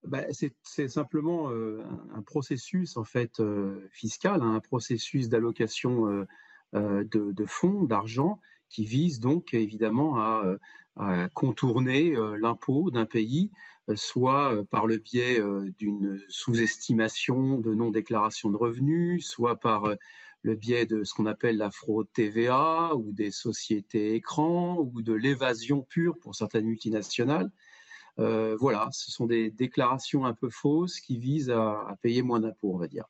[0.04, 0.24] Bah,
[0.62, 3.42] c'est simplement un processus en fait
[3.90, 6.26] fiscal, hein, un processus d'allocation
[6.72, 8.40] de, fonds, d'argent,
[8.72, 10.56] qui vise donc évidemment à,
[11.32, 13.50] contourner l'impôt d'un pays,
[13.94, 15.40] soit par le biais
[15.78, 19.88] d'une sous-estimation de non-déclaration de revenus, soit par
[20.42, 25.12] le biais de ce qu'on appelle la fraude TVA ou des sociétés écrans ou de
[25.12, 27.50] l'évasion pure pour certaines multinationales.
[28.18, 32.74] Euh, voilà, ce sont des déclarations un peu fausses qui visent à, payer moins d'impôts,
[32.74, 33.06] on va dire.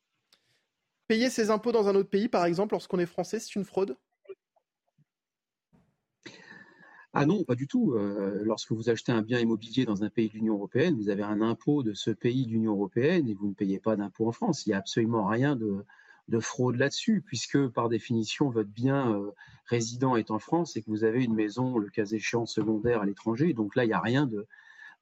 [1.08, 3.96] Payer ses impôts dans un autre pays, par exemple, lorsqu'on est français, c'est une fraude?
[7.14, 7.92] Ah non, pas du tout.
[7.92, 11.22] Euh, lorsque vous achetez un bien immobilier dans un pays de l'Union européenne, vous avez
[11.22, 14.32] un impôt de ce pays de l'Union européenne et vous ne payez pas d'impôt en
[14.32, 14.64] France.
[14.64, 15.84] Il n'y a absolument rien de,
[16.40, 19.30] fraude là-dessus, puisque par définition, votre bien euh,
[19.66, 23.04] résident est en France et que vous avez une maison, le cas échéant, secondaire à
[23.04, 23.52] l'étranger.
[23.52, 24.46] Donc là, il n'y a rien de,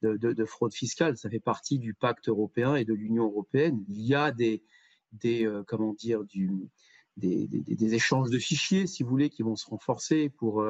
[0.02, 1.16] de, fraude fiscale.
[1.16, 3.84] Ça fait partie du pacte européen et de l'Union européenne.
[3.88, 4.64] Il y a des,
[5.12, 6.24] des comment dire,
[7.16, 10.64] des, échanges de fichiers, si vous voulez, qui vont se renforcer pour,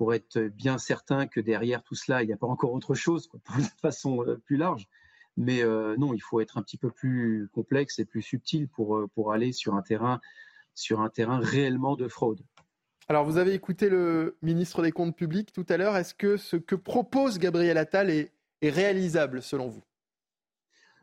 [0.00, 3.26] pour être bien certain que derrière tout cela, il n'y a pas encore autre chose,
[3.26, 4.88] quoi, de façon plus large.
[5.36, 5.62] Mais
[5.98, 9.52] non, il faut être un petit peu plus complexe et plus subtil pour, pour aller
[9.52, 10.20] sur un terrain
[10.74, 12.40] sur un terrain réellement de fraude.
[13.08, 15.96] Alors, vous avez écouté le ministre des Comptes publics tout à l'heure.
[15.96, 18.32] Est-ce que ce que propose Gabriel Attal est,
[18.62, 19.82] réalisable selon vous?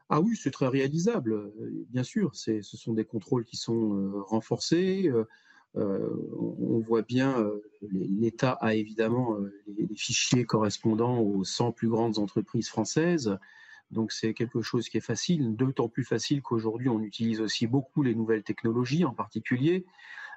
[0.09, 1.51] Ah oui, c'est très réalisable,
[1.89, 2.35] bien sûr.
[2.35, 5.09] Ce sont des contrôles qui sont euh, renforcés.
[5.09, 5.25] Euh,
[5.75, 6.07] euh,
[6.39, 7.45] on voit bien,
[7.81, 13.37] l'État a évidemment les, fichiers correspondant aux 100 plus grandes entreprises françaises.
[13.91, 18.03] Donc c'est quelque chose qui est facile, d'autant plus facile qu'aujourd'hui on utilise aussi beaucoup
[18.03, 19.85] les nouvelles technologies en particulier.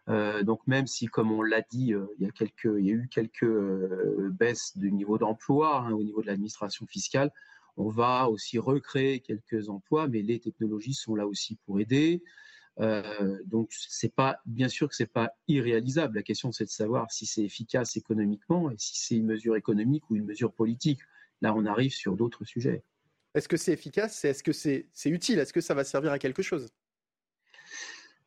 [0.08, 4.30] Euh, donc même si, comme on l'a dit, euh, il, y a eu quelques euh,
[4.32, 7.30] baisses du niveau d'emploi hein, au niveau de l'administration fiscale,
[7.76, 12.22] on va aussi recréer quelques emplois, mais les technologies sont là aussi pour aider.
[13.44, 16.16] Donc c'est pas, bien sûr que c'est pas irréalisable.
[16.16, 20.08] La question c'est de savoir si c'est efficace économiquement et si c'est une mesure économique
[20.10, 21.00] ou une mesure politique.
[21.42, 22.84] Là, on arrive sur d'autres sujets.
[23.34, 24.24] Est-ce que c'est efficace?
[24.24, 25.38] Est-ce que c'est utile?
[25.38, 26.68] Est-ce que ça va servir à quelque chose?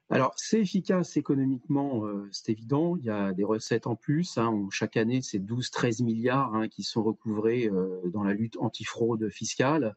[0.09, 2.97] Alors, c'est efficace économiquement, euh, c'est évident.
[2.97, 4.37] Il y a des recettes en plus.
[4.37, 4.67] Hein.
[4.69, 9.95] chaque année, c'est 12-13 milliards hein, qui sont recouvrés euh, dans la lutte antifraude fiscale.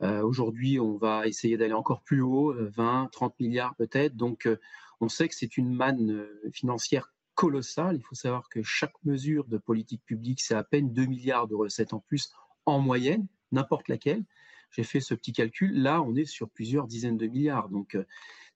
[0.00, 4.16] Euh, aujourd'hui, on va essayer d'aller encore plus haut, 20-30 milliards peut-être.
[4.16, 4.48] Donc,
[5.00, 7.96] on sait que c'est une manne financière colossale.
[7.96, 11.54] Il faut savoir que chaque mesure de politique publique, c'est à peine 2 milliards de
[11.54, 12.32] recettes en plus
[12.66, 14.24] en moyenne, n'importe laquelle.
[14.70, 15.82] J'ai fait ce petit calcul.
[15.82, 17.68] Là, on est sur plusieurs dizaines de milliards.
[17.68, 17.96] Donc,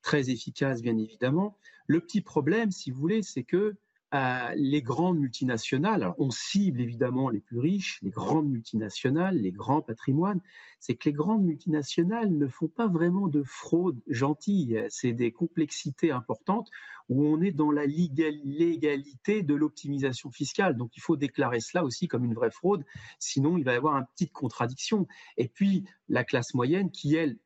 [0.06, 1.58] très efficace, bien évidemment.
[1.88, 3.74] Le petit problème, si vous voulez, c'est que
[4.14, 9.82] euh, les grandes multinationales, on cible évidemment les plus riches, les grandes multinationales, les grands
[9.82, 10.40] patrimoines,
[10.78, 16.12] c'est que les grandes multinationales ne font pas vraiment de fraude gentille, c'est des complexités
[16.12, 16.70] importantes
[17.08, 20.76] où on est dans la légalité de l'optimisation fiscale.
[20.76, 22.84] Donc il faut déclarer cela aussi comme une vraie fraude,
[23.18, 25.08] sinon il va y avoir une petite contradiction.
[25.36, 27.38] Et puis la classe moyenne qui, elle,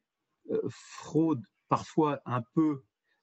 [0.51, 2.83] euh, fraude parfois un peu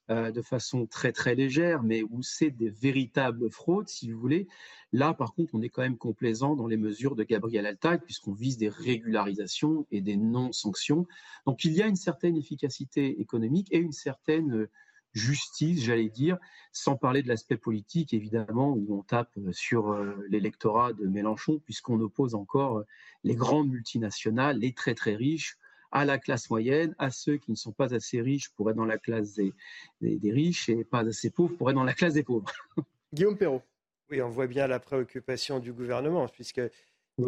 [0.10, 4.48] euh, de façon très très légère, mais où c'est des véritables fraudes, si vous voulez.
[4.93, 8.32] Là, par contre, on est quand même complaisant dans les mesures de Gabriel Altaï, puisqu'on
[8.32, 11.06] vise des régularisations et des non-sanctions.
[11.45, 14.70] Donc, il y a une certaine efficacité économique et une certaine euh,
[15.12, 16.38] justice, j'allais dire,
[16.72, 19.93] sans parler de l'aspect politique, évidemment, où on tape euh, sur
[20.30, 22.82] l'électorat de Mélenchon, puisqu'on oppose encore
[23.26, 25.58] les grandes multinationales, les très très riches,
[25.92, 28.86] à la classe moyenne, à ceux qui ne sont pas assez riches pour être dans
[28.86, 29.54] la classe des,
[30.02, 32.52] des, riches et pas assez pauvres pour être dans la classe des pauvres.
[33.14, 33.64] Guillaume Perrault.
[34.10, 36.62] Oui, on voit bien la préoccupation du gouvernement, puisque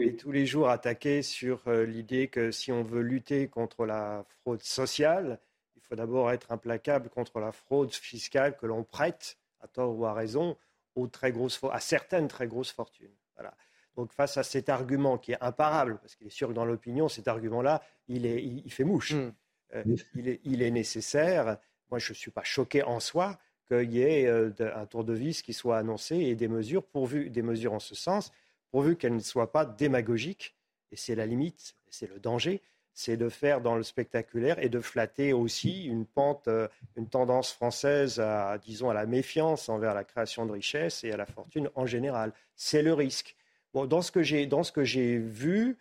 [0.01, 4.23] est tous les jours attaqué sur euh, l'idée que si on veut lutter contre la
[4.41, 5.39] fraude sociale,
[5.75, 10.05] il faut d'abord être implacable contre la fraude fiscale que l'on prête, à tort ou
[10.05, 10.57] à raison,
[10.95, 13.15] aux très grosses, à certaines très grosses fortunes.
[13.35, 13.55] Voilà.
[13.99, 17.09] Donc face à cet argument qui est imparable, parce qu'il est sûr que dans l'opinion,
[17.09, 19.11] cet argument-là, il, il, fait mouche.
[19.11, 19.33] Hmm.
[19.75, 19.83] Euh,
[20.15, 21.57] il, est, nécessaire.
[21.89, 23.37] Moi, je ne suis pas choqué en soi
[23.67, 27.29] qu'il y ait euh, un tour de vis qui soit annoncé et des mesures, pourvu,
[27.29, 28.31] des mesures en ce sens,
[28.71, 30.55] pourvu qu'elles ne soient pas démagogiques.
[30.93, 32.61] Et c'est la limite, c'est le danger,
[32.93, 37.51] c'est de faire dans le spectaculaire et de flatter aussi une pente, euh, une tendance
[37.51, 41.69] française à, disons, à la méfiance envers la création de richesses et à la fortune
[41.75, 42.31] en général.
[42.55, 43.35] C'est le risque
[43.73, 45.77] dans ce que j'ai, dans ce que j'ai vu,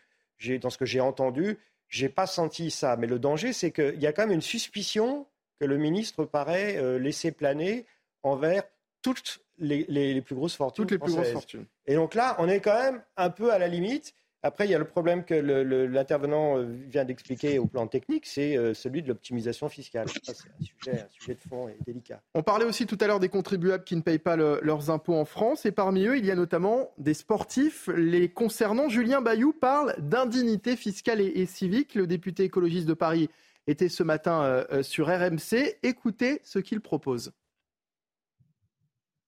[0.61, 1.59] dans ce que j'ai entendu,
[1.89, 2.97] j'ai pas senti ça.
[2.97, 5.26] Mais le danger, c'est qu'il y a quand même une suspicion
[5.61, 7.86] que le ministre paraît euh, laisser planer
[8.22, 8.62] envers
[9.03, 10.84] toutes les, plus grosses fortunes.
[10.84, 11.66] Toutes les plus grosses fortunes.
[11.86, 14.14] Et donc là, on est quand même un peu à la limite.
[14.45, 18.57] Après, il y a le problème que l'intervenant euh, vient d'expliquer au plan technique, c'est
[18.57, 20.07] euh, celui de l'optimisation fiscale.
[20.22, 22.22] C'est un sujet, de fond et délicat.
[22.34, 25.24] On parlait aussi tout à l'heure des contribuables qui ne payent pas leurs impôts en
[25.24, 27.89] France, et parmi eux, il y a notamment des sportifs.
[27.97, 31.97] Les concernant, Julien Bayou parle d'indignité fiscale et, civique.
[31.97, 33.28] Le député écologiste de Paris
[33.66, 35.78] était ce matin euh, sur RMC.
[35.82, 37.32] Écoutez ce qu'il propose.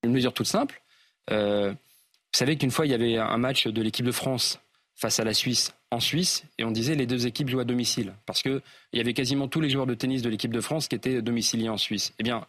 [0.05, 0.81] Une mesure toute simple.
[1.29, 1.75] vous
[2.33, 4.61] savez qu'une fois, il y avait un match de l'équipe de France
[5.01, 8.13] face à la Suisse en Suisse et on disait les deux équipes jouent à domicile
[8.27, 8.61] parce qu'il
[8.93, 11.71] y avait quasiment tous les joueurs de tennis de l'équipe de France qui étaient domiciliés
[11.71, 12.13] en Suisse.
[12.19, 12.47] Eh bien,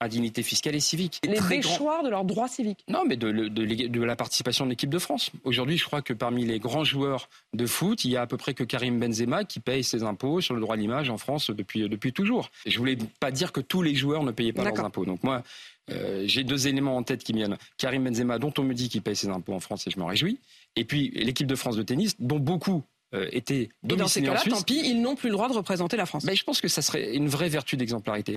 [0.00, 1.20] indignité fiscale et civique.
[1.24, 2.84] Les déchoirs de leurs droits civiques.
[2.88, 5.30] Non, mais de, de, la participation de l'équipe de France.
[5.44, 8.36] Aujourd'hui, je crois que parmi les grands joueurs de foot, il y a à peu
[8.36, 11.50] près que Karim Benzema qui paye ses impôts sur le droit à l'image en France
[11.50, 12.50] depuis, depuis toujours.
[12.64, 15.04] Et je voulais pas dire que tous les joueurs ne payaient pas leurs impôts.
[15.04, 15.42] Donc moi,
[15.90, 17.56] euh, j'ai deux éléments en tête qui viennent.
[17.76, 20.06] Karim Benzema, dont on me dit qu'il paye ses impôts en France et je m'en
[20.06, 20.38] réjouis.
[20.76, 24.56] Et puis l'équipe de France de tennis, dont beaucoup étaient Et dans ces domiciliés cas-là,
[24.58, 26.24] tant pis, ils n'ont plus le droit de représenter la France.
[26.26, 28.36] ben, je pense que ça serait une vraie vertu d'exemplarité.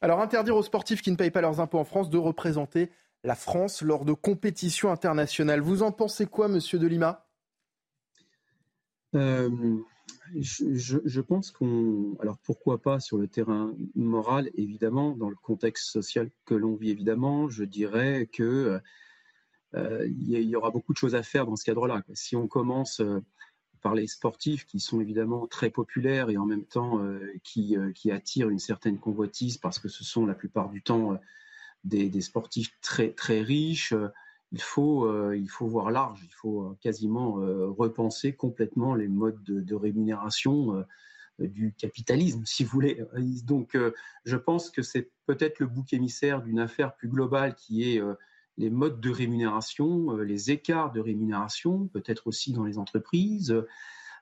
[0.00, 2.90] Alors, interdire aux sportifs qui ne payent pas leurs impôts en France de représenter
[3.24, 5.60] la France lors de compétitions internationales.
[5.60, 7.26] Vous en pensez quoi, monsieur Delima?
[9.14, 9.48] Euh,
[10.34, 12.16] je, je- je pense qu'on.
[12.20, 16.90] Alors pourquoi pas sur le terrain moral, évidemment, dans le contexte social que l'on vit,
[16.90, 18.78] évidemment, je dirais que euh,
[19.76, 22.02] il y, a- il y aura beaucoup de choses à faire dans ce cadre-là.
[22.14, 23.20] Si on commence euh,
[23.82, 27.92] par les sportifs qui sont évidemment très populaires et en même temps euh, qui, euh,
[28.10, 31.16] attirent une certaine convoitise parce que ce sont la plupart du temps euh,
[31.84, 34.08] des, sportifs très, très riches, euh,
[34.50, 39.06] il faut, euh, il faut voir large, il faut euh, quasiment euh, repenser complètement les
[39.06, 43.02] modes de, rémunération euh, du capitalisme, si vous voulez.
[43.44, 43.92] Donc, euh,
[44.24, 48.14] je pense que c'est peut-être le bouc émissaire d'une affaire plus globale qui est euh,
[48.58, 53.62] les modes de rémunération, euh, les écarts de rémunération, peut-être aussi dans les entreprises.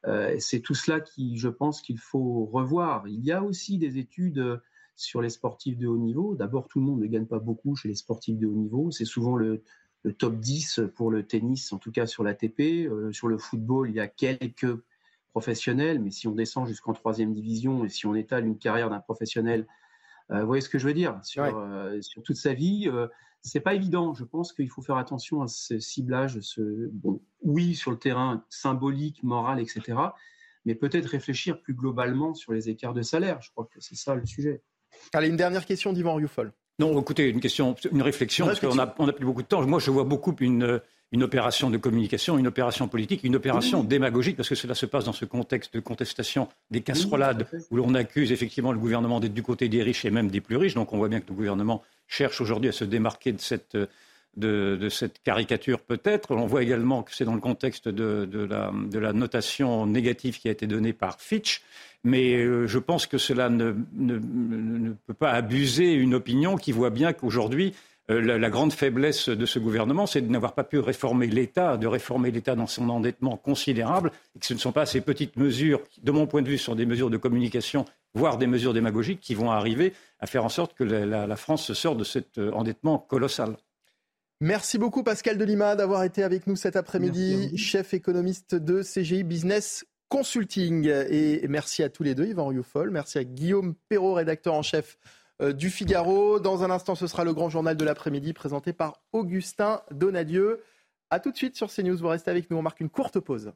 [0.06, 3.08] Euh, c'est tout cela qui, je pense, qu'il faut revoir.
[3.08, 4.56] Il y a aussi des études euh,
[4.96, 6.34] sur les sportifs de haut niveau.
[6.34, 8.90] D'abord, tout le monde ne gagne pas beaucoup chez les sportifs de haut niveau.
[8.90, 9.62] C'est souvent le,
[10.02, 12.88] le top 10 pour le tennis, en tout cas sur l'ATP.
[13.12, 14.78] Sur le football, il y a quelques
[15.30, 19.00] professionnels, mais si on descend jusqu'en troisième division et si on étale une carrière d'un
[19.00, 19.66] professionnel,
[20.30, 21.18] euh, vous voyez ce que je veux dire?
[21.22, 23.08] Sur, euh, sur toute sa vie, euh,
[23.44, 24.14] c'est pas évident.
[24.14, 28.44] Je pense qu'il faut faire attention à ce ciblage, ce, bon, oui, sur le terrain
[28.48, 29.98] symbolique, moral, etc.,
[30.64, 33.42] mais peut-être réfléchir plus globalement sur les écarts de salaire.
[33.42, 34.62] Je crois que c'est ça le sujet.
[35.12, 36.54] Allez, une dernière question d'Yvan Rioufol.
[36.78, 39.46] Non, écoutez, une question, une réflexion, Une parce qu'on n'a on a plus beaucoup de
[39.46, 39.64] temps.
[39.66, 40.80] Moi, je vois beaucoup une,
[41.14, 45.04] une opération de communication, une opération politique, une opération démagogique, parce que cela se passe
[45.04, 49.44] dans ce contexte de contestation des casserolades, où l'on accuse effectivement le gouvernement d'être du
[49.44, 50.74] côté des riches et même des plus riches.
[50.74, 53.76] Donc on voit bien que le gouvernement cherche aujourd'hui à se démarquer de cette,
[54.36, 56.32] de, de cette caricature peut-être.
[56.32, 60.40] On voit également que c'est dans le contexte de, de, la, de la notation négative
[60.40, 61.62] qui a été donnée par Fitch.
[62.02, 66.72] Mais euh, je pense que cela ne, ne, ne peut pas abuser une opinion qui
[66.72, 67.72] voit bien qu'aujourd'hui,
[68.08, 71.86] la, la, grande faiblesse de ce gouvernement, c'est de n'avoir pas pu réformer l'État, de
[71.86, 75.82] réformer l'État dans son endettement considérable, et que ce ne sont pas ces petites mesures,
[75.88, 77.84] qui, de mon point de vue, sont des mesures de communication,
[78.14, 81.36] voire des mesures démagogiques, qui vont arriver à faire en sorte que la, la, la
[81.36, 83.56] France se sorte de cet euh, endettement colossal.
[84.40, 89.86] Merci beaucoup Pascal Delima d'avoir été avec nous cet après-midi, chef économiste de CGI Business
[90.08, 90.86] Consulting.
[91.08, 92.90] Et merci à tous les deux, Yvan Rioufol.
[92.90, 94.98] Merci à Guillaume Perrault, rédacteur en chef
[95.40, 96.40] du Figaro.
[96.40, 100.62] Dans un instant, ce sera le grand journal de l'après-midi présenté par Augustin Donadieu.
[101.10, 101.96] A tout de suite sur CNews.
[101.96, 102.56] Vous restez avec nous.
[102.56, 103.52] On marque une courte pause.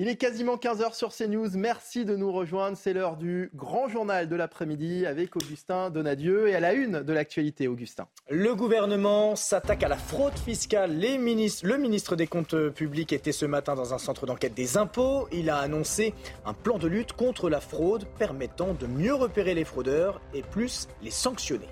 [0.00, 1.50] Il est quasiment 15h sur CNews.
[1.54, 2.76] Merci de nous rejoindre.
[2.76, 7.12] C'est l'heure du grand journal de l'après-midi avec Augustin Donadieu et à la une de
[7.12, 8.08] l'actualité, Augustin.
[8.28, 10.98] Le gouvernement s'attaque à la fraude fiscale.
[10.98, 14.76] Les ministres, le ministre des Comptes publics était ce matin dans un centre d'enquête des
[14.76, 15.28] impôts.
[15.30, 16.12] Il a annoncé
[16.44, 20.88] un plan de lutte contre la fraude permettant de mieux repérer les fraudeurs et plus
[21.02, 21.68] les sanctionner.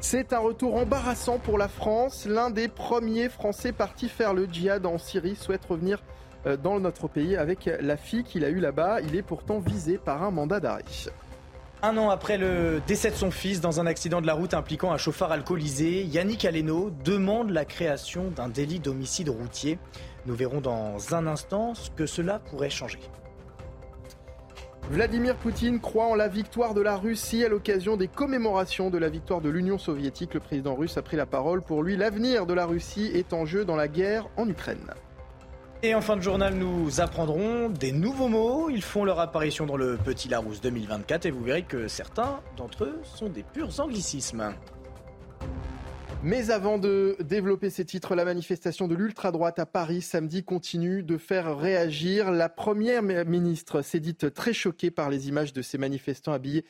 [0.00, 2.26] C'est un retour embarrassant pour la France.
[2.26, 6.02] L'un des premiers Français partis faire le djihad en Syrie souhaite revenir
[6.62, 9.00] dans notre pays avec la fille qu'il a eue là-bas.
[9.00, 10.84] Il est pourtant visé par un mandat d'arrêt.
[11.82, 14.92] Un an après le décès de son fils dans un accident de la route impliquant
[14.92, 19.78] un chauffard alcoolisé, Yannick Aleno demande la création d'un délit d'homicide routier.
[20.24, 23.00] Nous verrons dans un instant ce que cela pourrait changer.
[24.90, 29.10] Vladimir Poutine croit en la victoire de la Russie à l'occasion des commémorations de la
[29.10, 30.32] victoire de l'Union soviétique.
[30.32, 31.60] Le président russe a pris la parole.
[31.60, 34.94] Pour lui, l'avenir de la Russie est en jeu dans la guerre en Ukraine.
[35.84, 38.70] Et en fin de journal, nous apprendrons des nouveaux mots.
[38.70, 42.84] Ils font leur apparition dans le Petit Larousse 2024 et vous verrez que certains d'entre
[42.84, 44.54] eux sont des purs anglicismes.
[46.22, 51.18] Mais avant de développer ces titres, la manifestation de l'ultra-droite à Paris samedi continue de
[51.18, 52.30] faire réagir.
[52.30, 56.64] La première ministre s'est dite très choquée par les images de ces manifestants habillés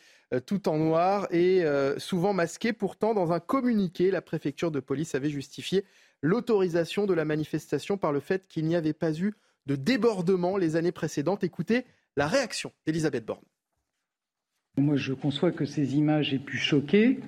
[0.44, 1.64] tout en noir et
[1.98, 2.72] souvent masqués.
[2.72, 5.84] Pourtant, dans un communiqué, la préfecture de police avait justifié
[6.24, 9.34] l'autorisation de la manifestation par le fait qu'il n'y avait pas eu
[9.66, 11.44] de débordement les années précédentes.
[11.44, 11.84] Écoutez
[12.16, 13.44] la réaction d'Elisabeth Borne.
[14.78, 17.20] Moi, je conçois que ces images aient pu choquer.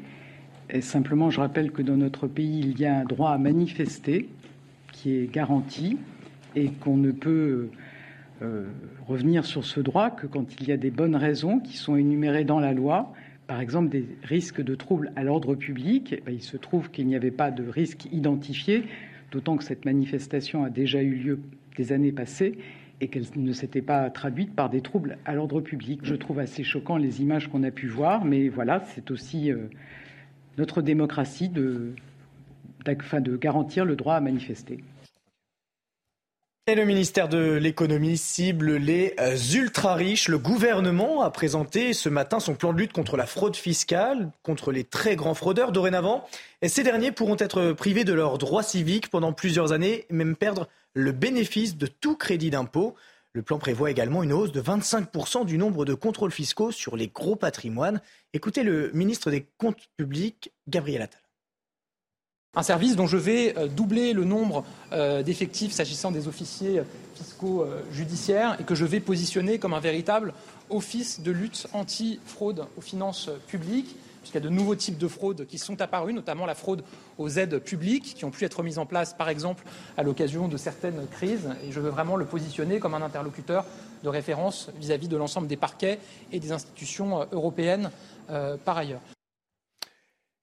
[0.70, 4.30] Et simplement, je rappelle que dans notre pays, il y a un droit à manifester
[4.92, 5.98] qui est garanti
[6.54, 7.68] et qu'on ne peut
[8.40, 8.64] euh,
[9.06, 12.44] revenir sur ce droit que quand il y a des bonnes raisons qui sont énumérées
[12.44, 13.12] dans la loi.
[13.46, 16.20] Par exemple, des risques de troubles à l'ordre public.
[16.24, 18.84] Ben, il se trouve qu'il n'y avait pas de risque identifié,
[19.30, 21.40] d'autant que cette manifestation a déjà eu lieu
[21.76, 22.58] des années passées
[23.00, 26.00] et qu'elle ne s'était pas traduite par des troubles à l'ordre public.
[26.02, 29.68] Je trouve assez choquant les images qu'on a pu voir, mais voilà, c'est aussi euh,
[30.56, 31.92] notre démocratie de,
[32.84, 34.82] de garantir le droit à manifester.
[36.68, 40.26] Et le ministère de l'économie cible les euh, ultra riches.
[40.26, 44.72] Le gouvernement a présenté ce matin son plan de lutte contre la fraude fiscale, contre
[44.72, 46.26] les très grands fraudeurs dorénavant.
[46.62, 50.66] Et ces derniers pourront être privés de leurs droits civiques pendant plusieurs années, même perdre
[50.92, 52.96] le bénéfice de tout crédit d'impôt.
[53.32, 57.06] Le plan prévoit également une hausse de 25% du nombre de contrôles fiscaux sur les
[57.06, 58.00] gros patrimoines.
[58.32, 61.25] Écoutez le ministre des Comptes publics, Gabriel Attal
[62.56, 66.82] un service dont je vais euh, doubler le nombre euh, d'effectifs s'agissant des officiers
[67.14, 70.32] fiscaux euh, judiciaires et que je vais positionner comme un véritable
[70.70, 75.46] office de lutte anti-fraude aux finances publiques, puisqu'il y a de nouveaux types de fraudes
[75.46, 76.82] qui sont apparus, notamment la fraude
[77.18, 79.64] aux aides publiques, qui ont pu être mises en place, par exemple,
[79.96, 81.48] à l'occasion de certaines crises.
[81.62, 83.64] Et je veux vraiment le positionner comme un interlocuteur
[84.02, 86.00] de référence vis-à-vis de l'ensemble des parquets
[86.32, 87.90] et des institutions européennes
[88.64, 89.00] par ailleurs.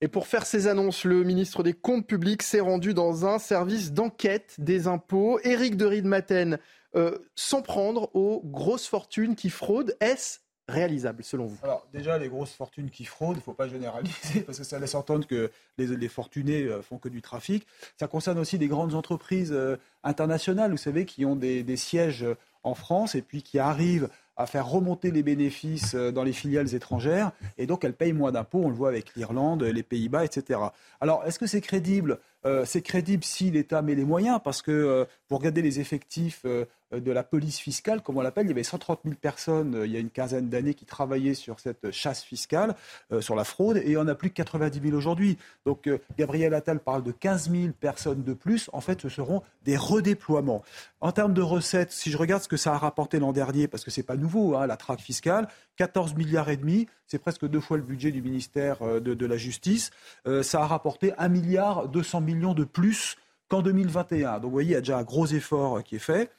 [0.03, 3.93] Et pour faire ces annonces, le ministre des Comptes publics s'est rendu dans un service
[3.93, 5.39] d'enquête des impôts.
[5.45, 6.59] Éric de Riedmaten,
[6.97, 11.57] euh, s'en prendre aux grosses fortunes qui fraudent, est-ce réalisable selon vous?
[11.63, 14.77] Alors déjà, les grosses fortunes qui fraudent, il ne faut pas généraliser parce que ça
[14.77, 17.65] laisse entendre que les, fortunés euh, font que du trafic.
[17.97, 22.25] Ça concerne aussi des grandes entreprises euh, internationales, vous savez, qui ont des sièges
[22.63, 26.73] en France et puis qui arrivent à faire remonter les bénéfices euh, dans les filiales
[26.73, 30.59] étrangères, et donc elles payent moins d'impôts, on le voit avec l'Irlande, les Pays-Bas, etc.
[31.01, 34.71] Alors, est-ce que c'est crédible euh, C'est crédible si l'État met les moyens, parce que
[34.71, 38.61] euh, pour regarder les effectifs de la police fiscale, comme on l'appelle, il y avait
[38.61, 42.75] 130 000 personnes il y a une quinzaine d'années qui travaillaient sur cette chasse fiscale,
[43.19, 45.39] sur la fraude, et on a plus que 90 000 aujourd'hui.
[45.65, 45.89] Donc
[46.19, 48.69] Gabriel Attal parle de 15 000 personnes de plus.
[48.73, 50.61] En fait, ce seront des redéploiements.
[51.01, 53.83] En termes de recettes, si je regarde ce que ça a rapporté l'an dernier, parce
[53.83, 57.59] que c'est pas nouveau, hein, la traque fiscale, 14 milliards et demi, c'est presque deux
[57.59, 59.91] fois le budget du ministère euh, de, la Justice.
[60.27, 63.17] Euh, ça a rapporté 1 milliard 200 millions de plus
[63.47, 64.33] qu'en 2021.
[64.33, 66.31] Donc vous voyez, il y a déjà un gros effort euh, qui est fait.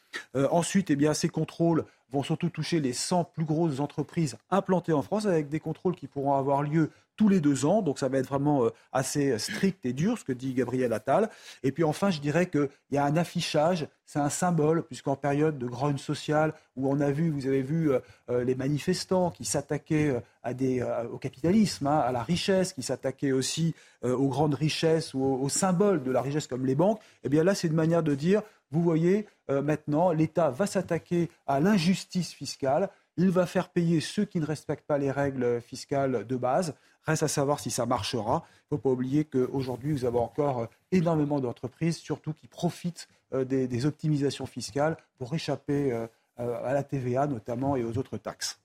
[0.51, 5.03] ensuite, eh bien, ces contrôles vont surtout toucher les 100 plus grosses entreprises implantées en
[5.03, 7.83] France, avec des contrôles qui pourront avoir lieu tous les deux ans.
[7.83, 11.31] Donc ça va être vraiment euh, assez strict et dur, ce que dit Gabriel Attal.
[11.62, 15.59] Et puis enfin, je dirais qu'il y a un affichage, c'est un symbole, puisqu'en période
[15.59, 18.01] de grogne sociale, où on a vu, vous avez vu euh,
[18.31, 24.29] euh, les manifestants qui s'attaquaient au capitalisme, hein, à la richesse, qui s'attaquaient aussi aux
[24.29, 27.69] grandes richesses ou aux, symboles de la richesse comme les banques, eh bien là, c'est
[27.69, 32.91] une manière de dire, vous voyez, maintenant, l'État va s'attaquer à l'injustice fiscale.
[33.17, 36.75] Il va faire payer ceux qui ne respectent pas les règles fiscales de base.
[37.07, 38.45] Reste à savoir si ça marchera.
[38.47, 43.09] Il ne faut pas oublier qu'aujourd'hui, vous avez encore euh, énormément d'entreprises, surtout qui profitent
[43.35, 46.07] euh, des, optimisations fiscales pour échapper euh,
[46.39, 48.59] à la TVA notamment et aux autres taxes.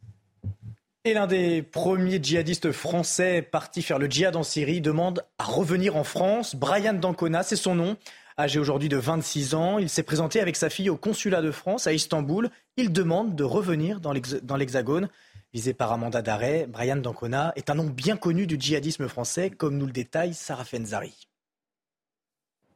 [1.06, 5.96] Et l'un des premiers djihadistes français partis faire le djihad en Syrie demande à revenir
[5.96, 6.56] en France.
[6.56, 7.98] Brian Dancona, c'est son nom.
[8.38, 11.88] Âgé aujourd'hui de 26 ans, il s'est présenté avec sa fille au consulat de France
[11.88, 12.50] à Istanbul.
[12.78, 15.10] Il demande de revenir dans l'Hexagone.
[15.52, 19.50] Visé par un mandat d'arrêt, Brian Dancona est un nom bien connu du djihadisme français,
[19.50, 21.28] comme nous le détaille Sarah Fenzari.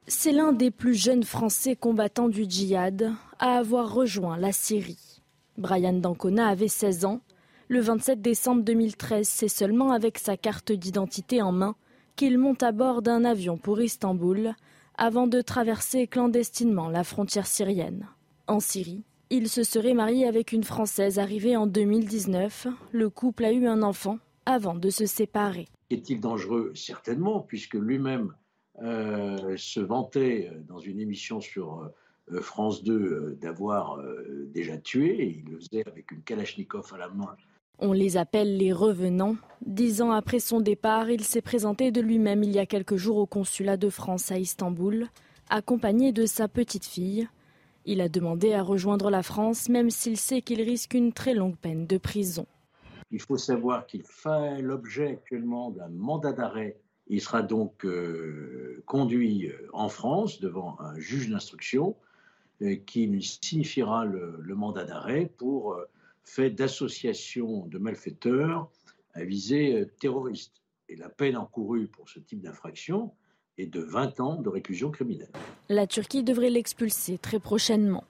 [0.08, 5.22] C'est l'un des plus jeunes Français combattants du djihad à avoir rejoint la Syrie.
[5.58, 7.22] Brian Dancona avait 16 ans.
[7.68, 11.76] Le 27 décembre 2013, c'est seulement avec sa carte d'identité en main
[12.16, 14.56] qu'il monte à bord d'un avion pour Istanbul
[14.98, 18.08] avant de traverser clandestinement la frontière syrienne.
[18.48, 19.04] En Syrie,
[19.34, 22.68] il se serait marié avec une Française arrivée en 2019.
[22.92, 25.68] Le couple a eu un enfant avant de se séparer.
[25.90, 26.72] Est-il dangereux?
[26.76, 28.36] Certainement, puisque lui-même
[28.84, 31.92] euh, se vantait euh, dans une émission sur
[32.32, 34.00] euh, France 2 d'avoir
[34.54, 37.36] déjà tué, et il le faisait avec une Kalachnikov à la main.
[37.80, 39.36] On les appelle les revenants.
[39.66, 43.18] Dix ans après son départ, il s'est présenté de lui-même il y a quelques jours
[43.18, 45.08] au consulat de France à Istanbul,
[45.50, 47.28] accompagné de sa petite fille.
[47.86, 51.58] Il a demandé à rejoindre la France, même s'il sait qu'il risque une très longue
[51.58, 52.46] peine de prison.
[53.12, 56.78] Il faut savoir qu'il fait l'objet actuellement d'un mandat d'arrêt.
[57.08, 61.98] Il sera donc euh, conduit euh, en France devant un juge d'instruction
[62.62, 65.78] euh, qui lui signifiera le, mandat d'arrêt pour
[66.24, 68.72] fait d'association de malfaiteurs
[69.14, 70.62] à visée terroriste.
[70.88, 73.12] Et la peine encourue pour ce type d'infraction
[73.58, 75.32] et de 20 ans de réclusion criminelle.
[75.70, 78.04] La Turquie devrait l'expulser très prochainement.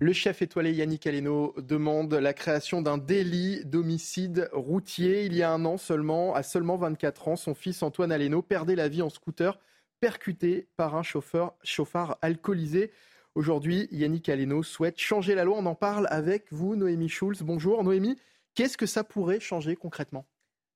[0.00, 5.24] Le chef étoilé Yannick Aleno demande la création d'un délit d'homicide routier.
[5.24, 8.74] Il y a un an seulement, à seulement 24 ans, son fils Antoine Aleno perdait
[8.74, 9.58] la vie en scooter
[10.00, 12.90] percuté par un chauffeur chauffard alcoolisé.
[13.34, 15.56] Aujourd'hui, Yannick Aleno souhaite changer la loi.
[15.58, 17.42] On en parle avec vous, Noémie Schulz.
[17.42, 18.16] Bonjour Noémie.
[18.54, 20.26] Qu'est-ce que ça pourrait changer concrètement?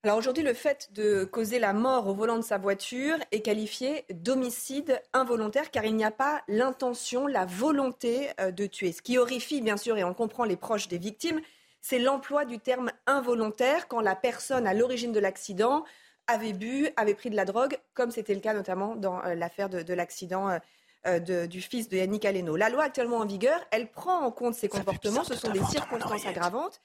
[0.05, 4.05] Alors aujourd'hui, le fait de causer la mort au volant de sa voiture est qualifié
[4.11, 8.93] d'homicide involontaire car il n'y a pas l'intention, la volonté euh, de tuer.
[8.93, 11.41] Ce qui horrifie bien sûr, et on comprend les proches des victimes,
[11.81, 15.85] c'est l'emploi du terme involontaire quand la personne à l'origine de l'accident
[16.29, 19.69] avait bu, avait pris de la drogue, comme c'était le cas notamment dans euh, l'affaire
[19.69, 20.61] de, l'accident
[21.09, 22.55] euh, du fils de Yannick Aleno.
[22.55, 26.25] La loi actuellement en vigueur, elle prend en compte ces comportements, ce sont des circonstances
[26.25, 26.81] aggravantes.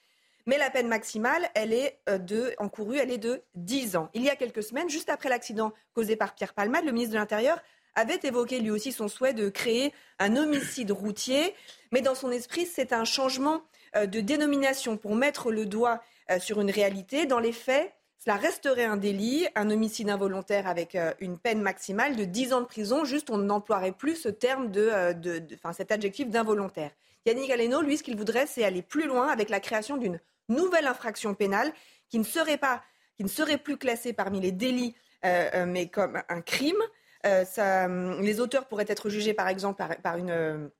[0.46, 4.10] Mais la peine maximale, elle est euh, de, encourue, elle est de 10 ans.
[4.12, 7.18] Il y a quelques semaines, juste après l'accident causé par Pierre Palmade, le ministre de
[7.18, 7.58] l'Intérieur
[7.94, 11.54] avait évoqué lui aussi son souhait de créer un homicide routier.
[11.92, 13.62] Mais dans son esprit, c'est un changement
[13.96, 17.24] euh, de dénomination pour mettre le doigt euh, sur une réalité.
[17.24, 22.24] Dans les faits, cela resterait un délit, un homicide involontaire avec une peine maximale de
[22.24, 23.04] 10 ans de prison.
[23.04, 25.42] Juste, on n'emploierait plus ce terme de, de,
[25.74, 26.90] cet adjectif d'involontaire.
[27.26, 30.86] Yannick Aleno, lui, ce qu'il voudrait, c'est aller plus loin avec la création d'une nouvelle
[30.86, 31.72] infraction pénale
[32.08, 32.82] qui ne serait, pas,
[33.16, 36.82] qui ne serait plus classée parmi les délits, euh, euh, mais comme un crime.
[37.26, 40.70] Euh, ça, les auteurs pourraient être jugés, par exemple, par, une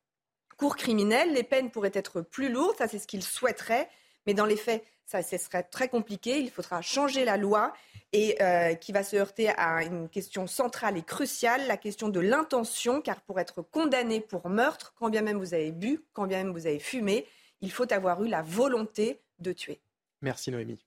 [0.58, 1.32] cour criminelle.
[1.32, 2.76] Les peines pourraient être plus lourdes.
[2.76, 3.88] Ça, c'est ce qu'ils souhaiteraient.
[4.26, 6.38] Mais dans les faits, ça, ce serait très compliqué.
[6.38, 7.72] Il faudra changer la loi
[8.12, 8.38] et
[8.80, 13.20] qui va se heurter à une question centrale et cruciale, la question de l'intention, car
[13.22, 16.66] pour être condamné pour meurtre, quand bien même vous avez bu, quand bien même vous
[16.66, 17.26] avez fumé,
[17.60, 19.80] il faut avoir eu la volonté de tuer.
[20.22, 20.78] Merci Noémie.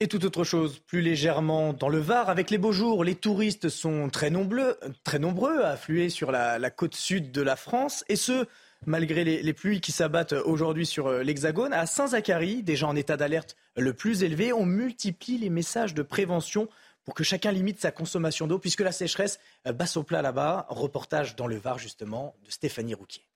[0.00, 3.68] Et toute autre chose, plus légèrement dans le Var, avec les beaux jours, les touristes
[3.68, 8.16] sont très nombreux, très nombreux à affluer sur la, côte sud de la France, et
[8.16, 8.46] ce,
[8.86, 11.72] malgré les, pluies qui s'abattent aujourd'hui sur euh, l'Hexagone.
[11.72, 16.68] À Saint-Zacharie, déjà en état d'alerte le plus élevé, on multiplie les messages de prévention
[17.04, 20.66] pour que chacun limite sa consommation d'eau, puisque la sécheresse euh, basse au plat là-bas.
[20.70, 23.26] Reportage dans le Var, justement, de Stéphanie Rouquier.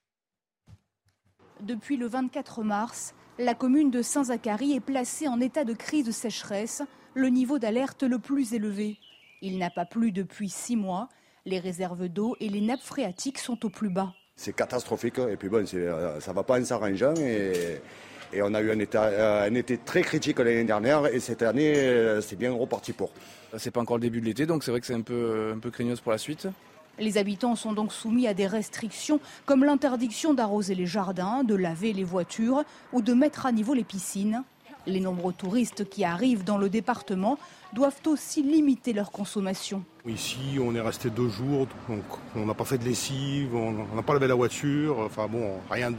[1.60, 6.10] Depuis le 24 mars, la commune de Saint-Zacharie est placée en état de crise de
[6.10, 6.82] sécheresse,
[7.14, 8.98] le niveau d'alerte le plus élevé.
[9.42, 11.08] Il n'a pas plu depuis six mois.
[11.46, 14.12] Les réserves d'eau et les nappes phréatiques sont au plus bas.
[14.36, 17.80] C'est catastrophique et puis bon, euh, ça ne va pas en s'arrangeant et,
[18.42, 22.36] on a eu un, un été très critique l'année dernière et cette année euh, c'est
[22.36, 23.10] bien reparti pour.
[23.56, 25.58] C'est pas encore le début de l'été donc c'est vrai que c'est un peu, un
[25.58, 26.46] peu craignos pour la suite.
[27.00, 31.92] Les habitants sont donc soumis à des restrictions comme l'interdiction d'arroser les jardins, de laver
[31.92, 34.42] les voitures ou de mettre à niveau les piscines.
[34.86, 37.38] Les nombreux touristes qui arrivent dans le département
[37.72, 39.84] doivent aussi limiter leur consommation.
[40.06, 42.02] Ici, on est resté deux jours, donc
[42.34, 45.90] on n'a pas fait de lessive, on n'a pas lavé la voiture, enfin bon, rien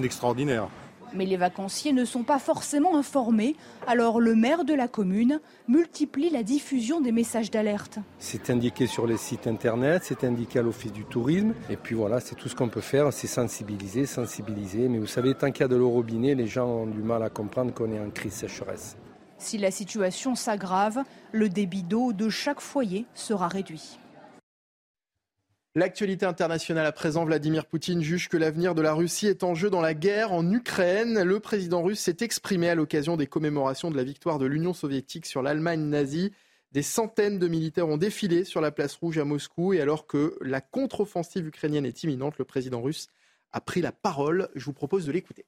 [0.00, 0.64] d'extraordinaire.
[0.64, 3.56] De, rien mais les vacanciers ne sont pas forcément informés,
[3.86, 7.98] alors le maire de la commune multiplie la diffusion des messages d'alerte.
[8.18, 12.20] C'est indiqué sur les sites internet, c'est indiqué à l'office du tourisme, et puis voilà,
[12.20, 14.88] c'est tout ce qu'on peut faire, c'est sensibiliser, sensibiliser.
[14.88, 17.22] Mais vous savez, tant qu'il y a de l'eau robinet, les gens ont du mal
[17.22, 18.96] à comprendre qu'on est en crise sécheresse.
[19.38, 23.98] Si la situation s'aggrave, le débit d'eau de chaque foyer sera réduit.
[25.78, 29.70] L'actualité internationale à présent, Vladimir Poutine juge que l'avenir de la Russie est en jeu
[29.70, 31.22] dans la guerre en Ukraine.
[31.22, 35.24] Le président russe s'est exprimé à l'occasion des commémorations de la victoire de l'Union soviétique
[35.24, 36.32] sur l'Allemagne nazie.
[36.72, 40.36] Des centaines de militaires ont défilé sur la place rouge à Moscou et alors que
[40.40, 43.06] la contre-offensive ukrainienne est imminente, le président russe
[43.52, 44.48] a pris la parole.
[44.56, 45.46] Je vous propose de l'écouter.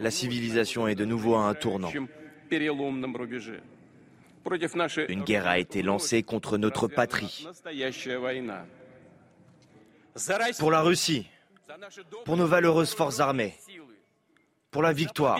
[0.00, 1.90] La civilisation est de nouveau à un tournant.
[5.08, 7.46] Une guerre a été lancée contre notre patrie.
[10.58, 11.28] Pour la Russie,
[12.24, 13.54] pour nos valeureuses forces armées,
[14.70, 15.38] pour la victoire.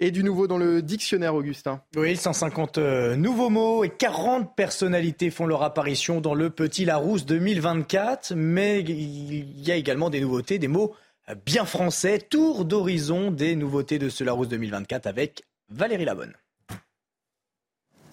[0.00, 1.82] Et du nouveau dans le dictionnaire, Augustin.
[1.96, 7.26] Oui, 150 euh, nouveaux mots et 40 personnalités font leur apparition dans le Petit Larousse
[7.26, 8.34] 2024.
[8.36, 10.94] Mais il y a également des nouveautés, des mots
[11.34, 12.18] bien français.
[12.18, 16.34] Tour d'horizon des nouveautés de ce Larousse 2024 avec Valérie Labonne.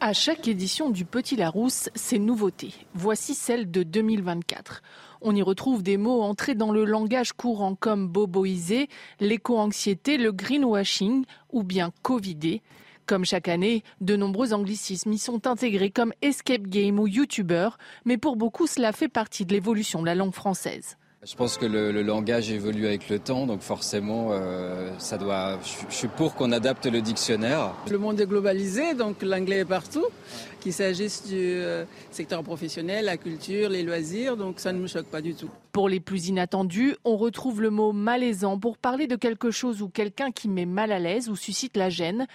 [0.01, 2.73] À chaque édition du Petit Larousse, ces nouveautés.
[2.93, 4.81] Voici celle de 2024.
[5.21, 8.89] On y retrouve des mots entrés dans le langage courant comme boboisé,
[9.19, 12.61] l'éco-anxiété, le greenwashing ou bien covidé.
[13.05, 18.17] Comme chaque année, de nombreux anglicismes y sont intégrés comme escape game ou youtubeur, mais
[18.17, 20.97] pour beaucoup cela fait partie de l'évolution de la langue française.
[21.25, 25.57] Je pense que le, langage évolue avec le temps, donc forcément, euh, ça doit.
[25.89, 27.73] Je, suis pour qu'on adapte le dictionnaire.
[27.89, 30.05] Le monde est globalisé, donc l'anglais est partout,
[30.61, 35.07] qu'il s'agisse du euh, secteur professionnel, la culture, les loisirs, donc ça ne me choque
[35.07, 35.49] pas du tout.
[35.71, 39.89] Pour les plus inattendus, on retrouve le mot malaisant pour parler de quelque chose ou
[39.89, 42.27] quelqu'un qui met mal à l'aise ou suscite la gêne,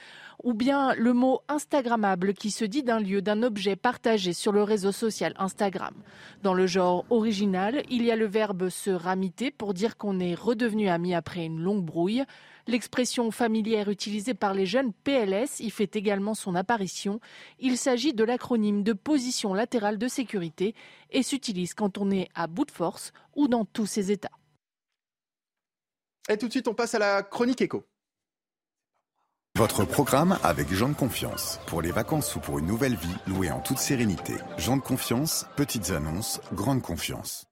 [0.43, 4.63] ou bien le mot Instagrammable qui se dit d'un lieu, d'un objet partagé sur le
[4.63, 5.95] réseau social Instagram.
[6.43, 10.35] Dans le genre original, il y a le verbe se ramiter pour dire qu'on est
[10.35, 12.25] redevenu ami après une longue brouille.
[12.67, 17.21] L'expression familière utilisée par les jeunes PLS y fait également son apparition.
[17.59, 20.75] Il s'agit de l'acronyme de position latérale de sécurité
[21.11, 24.31] et s'utilise quand on est à bout de force ou dans tous ses états.
[26.29, 27.90] Et tout de suite, on passe à la chronique écho.
[29.59, 31.61] Votre programme avec Jean de Confiance.
[31.67, 34.35] Pour les vacances ou pour une nouvelle vie, louée en toute sérénité.
[34.59, 37.51] Jean de Confiance, petites annonces, grande confiance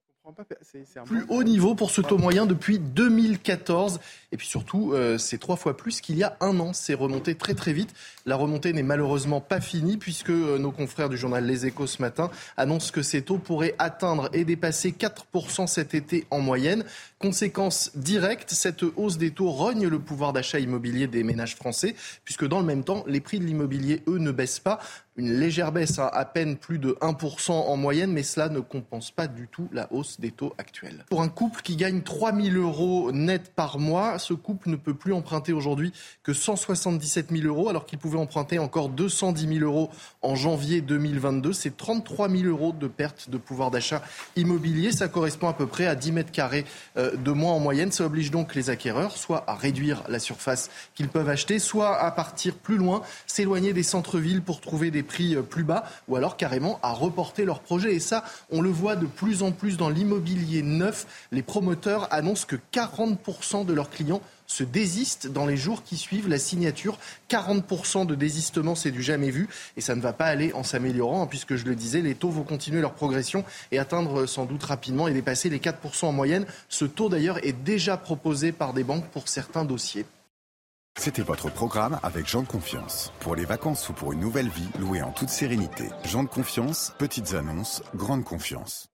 [1.06, 4.00] plus haut niveau pour ce taux moyen depuis 2014.
[4.30, 6.72] Et puis surtout, euh, c'est trois fois plus qu'il y a un an.
[6.72, 7.94] C'est remonté très très vite.
[8.26, 12.02] La remontée n'est malheureusement pas finie puisque euh, nos confrères du journal Les Échos ce
[12.02, 16.84] matin annoncent que ces taux pourraient atteindre et dépasser 4% cet été en moyenne.
[17.18, 22.46] Conséquence directe, cette hausse des taux rogne le pouvoir d'achat immobilier des ménages français, puisque
[22.46, 24.78] dans le même temps, les prix de l'immobilier, eux, ne baissent pas.
[25.16, 29.26] Une légère baisse, à peine plus de 1% en moyenne, mais cela ne compense pas
[29.26, 31.04] du tout la hausse des taux actuels.
[31.10, 34.94] Pour un couple qui gagne 3 000 euros net par mois, ce couple ne peut
[34.94, 35.92] plus emprunter aujourd'hui
[36.22, 39.90] que 177 000 euros, alors qu'il pouvait emprunter encore 210 000 euros
[40.22, 41.52] en janvier 2022.
[41.52, 44.02] C'est 33 000 euros de perte de pouvoir d'achat
[44.36, 44.92] immobilier.
[44.92, 46.64] Ça correspond à peu près à 10 mètres carrés
[46.96, 47.92] euh, de moins en moyenne.
[47.92, 52.10] Ça oblige donc les acquéreurs soit à réduire la surface qu'ils peuvent acheter, soit à
[52.10, 56.36] partir plus loin, s'éloigner des centres-villes pour trouver des prix euh, plus bas, ou alors
[56.36, 57.94] carrément à reporter leur projet.
[57.94, 61.06] Et ça, on le voit de plus en plus dans l'immobilier neuf.
[61.32, 64.07] Les promoteurs annoncent que 40% de leurs clients
[64.48, 66.98] se désistent dans les jours qui suivent la signature.
[67.30, 69.48] 40% de désistement, c'est du jamais vu.
[69.76, 72.30] Et ça ne va pas aller en s'améliorant, hein, puisque je le disais, les taux
[72.30, 76.46] vont continuer leur progression et atteindre sans doute rapidement et dépasser les 4% en moyenne.
[76.68, 80.06] Ce taux d'ailleurs est déjà proposé par des banques pour certains dossiers.
[80.98, 83.12] C'était votre programme avec Jean de Confiance.
[83.20, 85.84] Pour les vacances ou pour une nouvelle vie, louée en toute sérénité.
[86.04, 88.87] Jean de Confiance, petites annonces, grande confiance.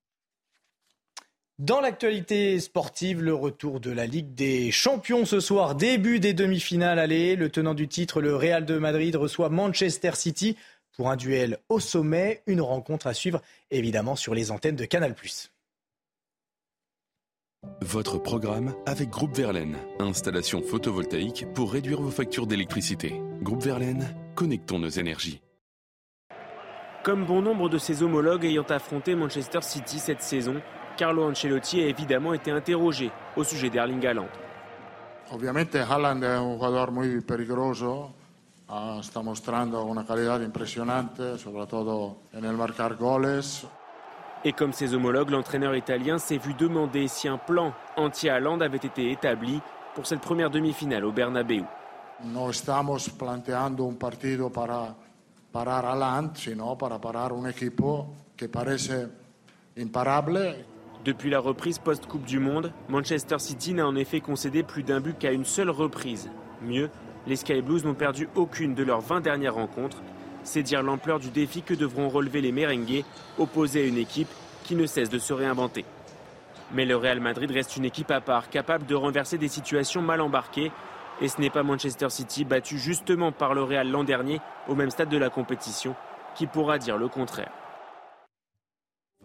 [1.59, 6.99] Dans l'actualité sportive, le retour de la Ligue des Champions ce soir, début des demi-finales.
[6.99, 10.57] Allez, le tenant du titre, le Real de Madrid, reçoit Manchester City
[10.97, 12.43] pour un duel au sommet.
[12.45, 13.41] Une rencontre à suivre
[13.71, 15.15] évidemment sur les antennes de Canal.
[17.79, 19.77] Votre programme avec Groupe Verlaine.
[19.99, 23.21] Installation photovoltaïque pour réduire vos factures d'électricité.
[23.41, 25.39] Groupe Verlaine, connectons nos énergies.
[27.05, 30.61] Comme bon nombre de ses homologues ayant affronté Manchester City cette saison,
[30.95, 34.29] Carlo Ancelotti a évidemment été interrogé au sujet d'Erling Haaland.
[35.31, 38.13] Ovviamente Haaland è un giocatore muy peligroso,
[38.67, 43.67] uh, sta mostrando una qualità impressionante, soprattutto nel marcar goles.
[44.43, 49.09] Et comme ses homologues, l'entraîneur italien s'est vu demander si un plan anti-Haaland avait été
[49.09, 49.59] établi
[49.95, 51.65] pour cette première demi-finale au Bernabeu.
[52.23, 54.95] No estamos planteando un partido para
[55.51, 59.07] parar Haaland, sino para parar un equipo que parece
[59.75, 60.74] imparable
[61.05, 65.15] depuis la reprise post-Coupe du Monde, Manchester City n'a en effet concédé plus d'un but
[65.15, 66.31] qu'à une seule reprise.
[66.63, 66.89] Mieux,
[67.27, 70.01] les Sky Blues n'ont perdu aucune de leurs 20 dernières rencontres.
[70.41, 73.03] C'est dire l'ampleur du défi que devront relever les merengues,
[73.37, 74.29] opposés à une équipe
[74.63, 75.85] qui ne cesse de se réinventer.
[76.73, 80.21] Mais le Real Madrid reste une équipe à part, capable de renverser des situations mal
[80.21, 80.71] embarquées.
[81.21, 84.89] Et ce n'est pas Manchester City, battu justement par le Real l'an dernier, au même
[84.89, 85.95] stade de la compétition,
[86.35, 87.51] qui pourra dire le contraire.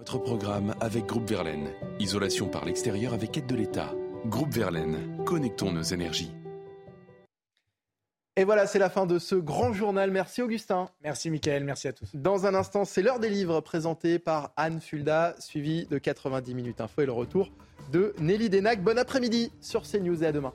[0.01, 1.69] Votre programme avec Groupe Verlaine.
[1.99, 3.93] Isolation par l'extérieur avec aide de l'État.
[4.25, 6.33] Groupe Verlaine, connectons nos énergies.
[8.35, 10.11] Et voilà, c'est la fin de ce grand journal.
[10.11, 10.89] Merci Augustin.
[11.05, 12.09] Merci Mickaël, merci à tous.
[12.15, 16.81] Dans un instant, c'est l'heure des livres présentés par Anne Fulda, suivi de 90 minutes
[16.81, 17.51] info et le retour
[17.93, 18.83] de Nelly Denac.
[18.83, 20.55] Bon après-midi sur CNews et à demain.